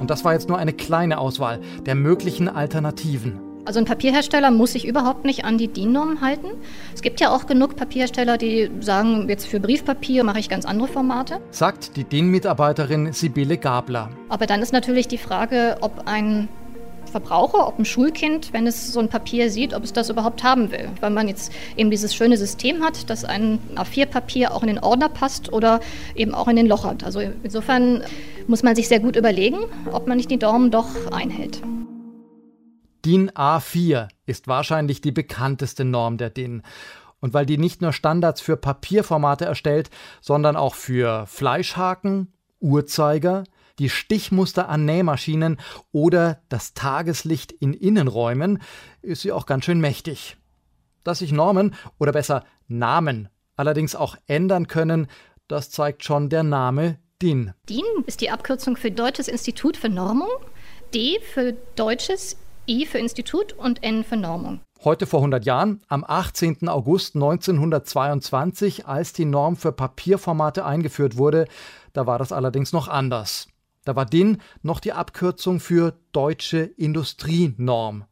Und 0.01 0.09
das 0.09 0.25
war 0.25 0.33
jetzt 0.33 0.49
nur 0.49 0.57
eine 0.57 0.73
kleine 0.73 1.19
Auswahl 1.19 1.61
der 1.85 1.95
möglichen 1.95 2.49
Alternativen. 2.49 3.39
Also 3.65 3.79
ein 3.79 3.85
Papierhersteller 3.85 4.51
muss 4.51 4.73
sich 4.73 4.85
überhaupt 4.85 5.23
nicht 5.23 5.45
an 5.45 5.57
die 5.57 5.69
DIN-Norm 5.69 6.19
halten. 6.19 6.47
Es 6.93 7.01
gibt 7.01 7.21
ja 7.21 7.33
auch 7.33 7.45
genug 7.45 7.77
Papierhersteller, 7.77 8.37
die 8.37 8.69
sagen, 8.81 9.29
jetzt 9.29 9.47
für 9.47 9.61
Briefpapier 9.61 10.25
mache 10.25 10.39
ich 10.39 10.49
ganz 10.49 10.65
andere 10.65 10.89
Formate. 10.89 11.39
Sagt 11.51 11.95
die 11.95 12.03
DIN-Mitarbeiterin 12.03 13.13
Sibylle 13.13 13.57
Gabler. 13.57 14.09
Aber 14.27 14.47
dann 14.47 14.61
ist 14.61 14.73
natürlich 14.73 15.07
die 15.07 15.17
Frage, 15.17 15.77
ob 15.79 16.07
ein 16.07 16.49
Verbraucher, 17.05 17.67
ob 17.67 17.79
ein 17.79 17.85
Schulkind, 17.85 18.51
wenn 18.51 18.67
es 18.67 18.91
so 18.91 18.99
ein 18.99 19.07
Papier 19.07 19.49
sieht, 19.49 19.73
ob 19.73 19.83
es 19.83 19.93
das 19.93 20.09
überhaupt 20.09 20.43
haben 20.43 20.71
will. 20.71 20.89
Weil 20.99 21.11
man 21.11 21.29
jetzt 21.29 21.53
eben 21.77 21.89
dieses 21.89 22.13
schöne 22.13 22.35
System 22.35 22.83
hat, 22.83 23.09
dass 23.09 23.23
ein 23.23 23.59
A4-Papier 23.75 24.53
auch 24.53 24.63
in 24.63 24.67
den 24.67 24.79
Ordner 24.79 25.07
passt 25.07 25.53
oder 25.53 25.79
eben 26.15 26.33
auch 26.33 26.49
in 26.49 26.57
den 26.57 26.67
Loch 26.67 26.83
hat. 26.83 27.05
Also 27.05 27.21
insofern 27.43 28.03
muss 28.47 28.61
man 28.61 28.75
sich 28.75 28.89
sehr 28.89 28.99
gut 28.99 29.15
überlegen, 29.15 29.59
ob 29.91 30.07
man 30.07 30.17
nicht 30.17 30.31
die 30.31 30.37
Norm 30.37 30.69
doch 30.69 31.11
einhält. 31.11 31.61
DIN 33.05 33.31
A4 33.31 34.07
ist 34.25 34.47
wahrscheinlich 34.47 35.01
die 35.01 35.11
bekannteste 35.11 35.83
Norm 35.83 36.17
der 36.17 36.29
DIN. 36.29 36.63
Und 37.19 37.33
weil 37.33 37.45
die 37.45 37.57
nicht 37.57 37.81
nur 37.81 37.93
Standards 37.93 38.41
für 38.41 38.57
Papierformate 38.57 39.45
erstellt, 39.45 39.89
sondern 40.21 40.55
auch 40.55 40.75
für 40.75 41.25
Fleischhaken, 41.27 42.33
Uhrzeiger, 42.59 43.43
die 43.79 43.89
Stichmuster 43.89 44.69
an 44.69 44.85
Nähmaschinen 44.85 45.57
oder 45.91 46.41
das 46.49 46.73
Tageslicht 46.73 47.51
in 47.51 47.73
Innenräumen, 47.73 48.61
ist 49.01 49.21
sie 49.21 49.31
auch 49.31 49.45
ganz 49.45 49.65
schön 49.65 49.81
mächtig. 49.81 50.37
Dass 51.03 51.19
sich 51.19 51.31
Normen 51.31 51.75
oder 51.97 52.11
besser 52.11 52.45
Namen 52.67 53.29
allerdings 53.55 53.95
auch 53.95 54.15
ändern 54.27 54.67
können, 54.67 55.07
das 55.47 55.71
zeigt 55.71 56.03
schon 56.03 56.29
der 56.29 56.43
Name 56.43 56.99
DIN. 57.21 57.53
DIN 57.69 57.83
ist 58.05 58.21
die 58.21 58.29
Abkürzung 58.29 58.77
für 58.77 58.91
Deutsches 58.91 59.27
Institut 59.27 59.77
für 59.77 59.89
Normung, 59.89 60.29
D 60.93 61.19
für 61.19 61.53
Deutsches, 61.75 62.37
I 62.67 62.85
für 62.85 62.97
Institut 62.97 63.53
und 63.53 63.83
N 63.83 64.03
für 64.03 64.15
Normung. 64.15 64.61
Heute 64.83 65.05
vor 65.05 65.19
100 65.19 65.45
Jahren, 65.45 65.81
am 65.87 66.05
18. 66.07 66.69
August 66.69 67.15
1922, 67.15 68.85
als 68.85 69.11
die 69.11 69.25
Norm 69.25 69.57
für 69.57 69.73
Papierformate 69.73 70.65
eingeführt 70.65 71.17
wurde, 71.17 71.47
da 71.91 72.07
war 72.07 72.19
das 72.19 72.31
allerdings 72.31 72.71
noch 72.71 72.87
anders. 72.87 73.47
Da 73.85 73.95
war 73.97 74.05
DIN 74.05 74.37
noch 74.61 74.79
die 74.79 74.93
Abkürzung 74.93 75.59
für 75.59 75.93
Deutsche 76.13 76.59
Industrienorm. 76.59 78.05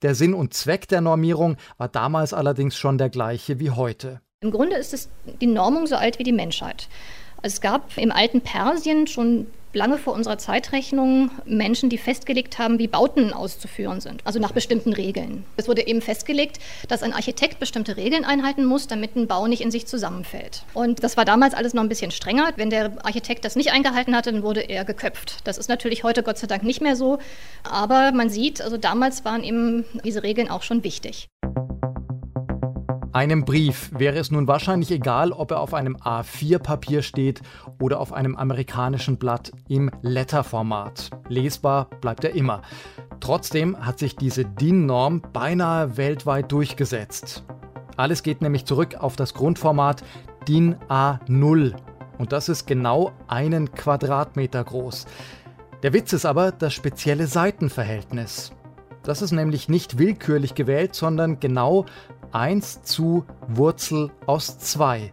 Der 0.00 0.14
Sinn 0.14 0.32
und 0.32 0.54
Zweck 0.54 0.88
der 0.88 1.02
Normierung 1.02 1.56
war 1.76 1.88
damals 1.88 2.32
allerdings 2.32 2.76
schon 2.76 2.96
der 2.96 3.10
gleiche 3.10 3.60
wie 3.60 3.70
heute. 3.70 4.22
Im 4.40 4.50
Grunde 4.50 4.76
ist 4.76 4.94
es 4.94 5.10
die 5.40 5.46
Normung 5.46 5.86
so 5.86 5.96
alt 5.96 6.18
wie 6.18 6.24
die 6.24 6.32
Menschheit. 6.32 6.88
Es 7.42 7.60
gab 7.60 7.96
im 7.98 8.10
alten 8.10 8.40
Persien 8.40 9.06
schon 9.06 9.46
lange 9.72 9.98
vor 9.98 10.12
unserer 10.14 10.38
Zeitrechnung 10.38 11.30
Menschen, 11.44 11.88
die 11.88 11.98
festgelegt 11.98 12.58
haben, 12.58 12.78
wie 12.78 12.88
Bauten 12.88 13.32
auszuführen 13.32 14.00
sind, 14.00 14.20
also 14.24 14.38
nach 14.38 14.52
bestimmten 14.52 14.92
Regeln. 14.92 15.44
Es 15.56 15.68
wurde 15.68 15.86
eben 15.86 16.00
festgelegt, 16.00 16.58
dass 16.88 17.02
ein 17.02 17.12
Architekt 17.12 17.58
bestimmte 17.58 17.96
Regeln 17.96 18.24
einhalten 18.24 18.64
muss, 18.64 18.86
damit 18.86 19.16
ein 19.16 19.26
Bau 19.26 19.46
nicht 19.46 19.62
in 19.62 19.70
sich 19.70 19.86
zusammenfällt. 19.86 20.64
Und 20.74 21.02
das 21.02 21.16
war 21.16 21.24
damals 21.24 21.54
alles 21.54 21.74
noch 21.74 21.82
ein 21.82 21.88
bisschen 21.88 22.10
strenger. 22.10 22.52
Wenn 22.56 22.70
der 22.70 22.92
Architekt 23.04 23.44
das 23.44 23.56
nicht 23.56 23.72
eingehalten 23.72 24.14
hatte, 24.14 24.32
dann 24.32 24.42
wurde 24.42 24.60
er 24.60 24.84
geköpft. 24.84 25.38
Das 25.44 25.58
ist 25.58 25.68
natürlich 25.68 26.04
heute 26.04 26.22
Gott 26.22 26.38
sei 26.38 26.46
Dank 26.46 26.62
nicht 26.62 26.80
mehr 26.80 26.96
so. 26.96 27.18
Aber 27.64 28.12
man 28.12 28.30
sieht, 28.30 28.60
also 28.60 28.76
damals 28.76 29.24
waren 29.24 29.44
eben 29.44 29.84
diese 30.04 30.22
Regeln 30.22 30.50
auch 30.50 30.62
schon 30.62 30.84
wichtig. 30.84 31.28
Einem 33.14 33.44
Brief 33.44 33.90
wäre 33.92 34.16
es 34.18 34.30
nun 34.30 34.48
wahrscheinlich 34.48 34.90
egal, 34.90 35.32
ob 35.32 35.50
er 35.50 35.60
auf 35.60 35.74
einem 35.74 35.96
A4-Papier 35.96 37.02
steht 37.02 37.42
oder 37.78 38.00
auf 38.00 38.14
einem 38.14 38.36
amerikanischen 38.36 39.18
Blatt 39.18 39.52
im 39.68 39.90
Letterformat. 40.00 41.10
Lesbar 41.28 41.90
bleibt 42.00 42.24
er 42.24 42.34
immer. 42.34 42.62
Trotzdem 43.20 43.76
hat 43.84 43.98
sich 43.98 44.16
diese 44.16 44.46
DIN-Norm 44.46 45.20
beinahe 45.30 45.98
weltweit 45.98 46.50
durchgesetzt. 46.50 47.44
Alles 47.98 48.22
geht 48.22 48.40
nämlich 48.40 48.64
zurück 48.64 48.96
auf 48.98 49.14
das 49.14 49.34
Grundformat 49.34 50.02
DIN 50.48 50.76
A0 50.88 51.74
und 52.16 52.32
das 52.32 52.48
ist 52.48 52.66
genau 52.66 53.12
einen 53.28 53.72
Quadratmeter 53.72 54.64
groß. 54.64 55.04
Der 55.82 55.92
Witz 55.92 56.14
ist 56.14 56.24
aber 56.24 56.50
das 56.50 56.72
spezielle 56.72 57.26
Seitenverhältnis. 57.26 58.52
Das 59.02 59.20
ist 59.20 59.32
nämlich 59.32 59.68
nicht 59.68 59.98
willkürlich 59.98 60.54
gewählt, 60.54 60.94
sondern 60.94 61.40
genau 61.40 61.86
1 62.32 62.82
zu 62.82 63.24
Wurzel 63.48 64.10
aus 64.26 64.58
2. 64.58 65.12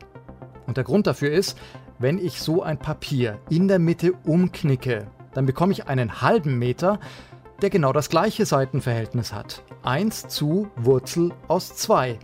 Und 0.68 0.78
der 0.78 0.84
Grund 0.84 1.08
dafür 1.08 1.32
ist, 1.32 1.58
wenn 2.00 2.18
ich 2.18 2.42
so 2.42 2.64
ein 2.64 2.78
Papier 2.78 3.40
in 3.50 3.68
der 3.68 3.80
Mitte 3.80 4.14
umknicke, 4.26 5.08
dann 5.34 5.46
bekomme 5.46 5.74
ich 5.74 5.88
einen 5.88 6.22
halben 6.22 6.58
Meter, 6.58 7.00
der 7.62 7.70
genau 7.70 7.92
das 7.92 8.10
gleiche 8.10 8.46
Seitenverhältnis 8.46 9.34
hat. 9.34 9.64
1 9.84 10.28
zu 10.28 10.70
Wurzel 10.78 11.34
aus 11.48 11.76
2. 11.76 12.18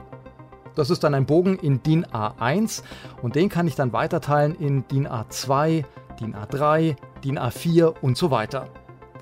Das 0.76 0.90
ist 0.90 1.04
dann 1.04 1.14
ein 1.14 1.26
Bogen 1.26 1.58
in 1.60 1.82
DIN 1.84 2.06
A1 2.06 2.84
und 3.22 3.36
den 3.36 3.50
kann 3.50 3.68
ich 3.68 3.76
dann 3.76 3.94
weiterteilen 3.94 4.56
in 4.56 4.88
DIN 4.88 5.08
A2, 5.08 5.86
DIN 6.20 6.36
A3, 6.36 6.96
DIN 7.24 7.40
A4 7.40 7.96
und 8.02 8.18
so 8.18 8.32
weiter. 8.32 8.68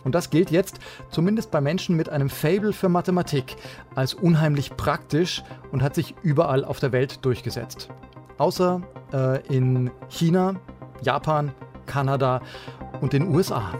Und 0.04 0.16
das 0.16 0.30
gilt 0.30 0.52
jetzt, 0.52 0.80
zumindest 1.10 1.52
bei 1.52 1.62
Menschen 1.62 1.96
mit 1.96 2.10
einem 2.10 2.30
Fable 2.30 2.74
für 2.74 2.89
Mathematik, 2.89 3.56
als 3.96 4.13
unheimlich 4.13 4.76
praktisch 4.76 5.44
und 5.72 5.82
hat 5.82 5.96
sich 5.96 6.16
überall 6.24 6.66
auf 6.66 6.80
der 6.80 6.92
Welt 6.92 7.24
durchgesetzt. 7.26 7.89
Außer 8.38 8.82
äh, 9.13 9.46
in 9.48 9.92
China, 10.10 10.56
Japan, 11.02 11.52
Kanada 11.86 12.42
und 13.02 13.13
den 13.13 13.28
USA. 13.28 13.74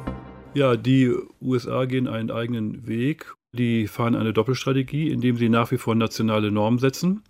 Ja, 0.54 0.76
die 0.76 1.12
USA 1.42 1.86
gehen 1.86 2.08
einen 2.08 2.30
eigenen 2.30 2.88
Weg. 2.88 3.34
Die 3.54 3.88
fahren 3.88 4.16
eine 4.16 4.34
Doppelstrategie, 4.34 5.10
indem 5.10 5.38
sie 5.38 5.50
nach 5.50 5.72
wie 5.72 5.78
vor 5.78 5.96
nationale 5.96 6.52
Normen 6.52 6.80
setzen. 6.80 7.24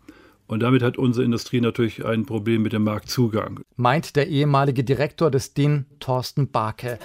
Und 0.46 0.62
damit 0.62 0.84
hat 0.84 0.98
unsere 0.98 1.26
Industrie 1.26 1.62
natürlich 1.62 2.06
ein 2.06 2.26
Problem 2.26 2.64
mit 2.64 2.74
dem 2.74 2.84
Marktzugang. 2.84 3.62
Meint 3.76 4.16
der 4.16 4.28
ehemalige 4.28 4.84
Direktor 4.84 5.32
des 5.32 5.54
DIN, 5.54 5.86
Thorsten 6.00 6.52
Barke. 6.52 7.00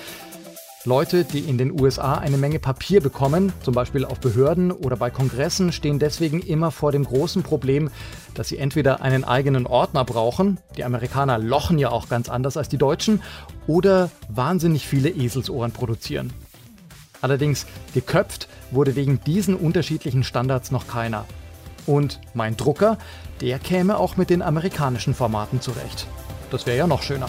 Leute, 0.88 1.24
die 1.24 1.40
in 1.40 1.58
den 1.58 1.78
USA 1.78 2.14
eine 2.14 2.38
Menge 2.38 2.58
Papier 2.58 3.02
bekommen, 3.02 3.52
zum 3.62 3.74
Beispiel 3.74 4.06
auf 4.06 4.20
Behörden 4.20 4.72
oder 4.72 4.96
bei 4.96 5.10
Kongressen, 5.10 5.70
stehen 5.70 5.98
deswegen 5.98 6.40
immer 6.40 6.70
vor 6.70 6.92
dem 6.92 7.04
großen 7.04 7.42
Problem, 7.42 7.90
dass 8.32 8.48
sie 8.48 8.56
entweder 8.56 9.02
einen 9.02 9.22
eigenen 9.22 9.66
Ordner 9.66 10.06
brauchen, 10.06 10.58
die 10.78 10.84
Amerikaner 10.84 11.38
lochen 11.38 11.78
ja 11.78 11.90
auch 11.90 12.08
ganz 12.08 12.30
anders 12.30 12.56
als 12.56 12.70
die 12.70 12.78
Deutschen, 12.78 13.22
oder 13.66 14.10
wahnsinnig 14.30 14.86
viele 14.86 15.10
Eselsohren 15.10 15.72
produzieren. 15.72 16.32
Allerdings 17.20 17.66
geköpft 17.92 18.48
wurde 18.70 18.96
wegen 18.96 19.20
diesen 19.26 19.56
unterschiedlichen 19.56 20.24
Standards 20.24 20.70
noch 20.70 20.88
keiner. 20.88 21.26
Und 21.86 22.18
mein 22.32 22.56
Drucker, 22.56 22.96
der 23.42 23.58
käme 23.58 23.98
auch 23.98 24.16
mit 24.16 24.30
den 24.30 24.40
amerikanischen 24.40 25.12
Formaten 25.12 25.60
zurecht. 25.60 26.06
Das 26.50 26.64
wäre 26.64 26.78
ja 26.78 26.86
noch 26.86 27.02
schöner. 27.02 27.28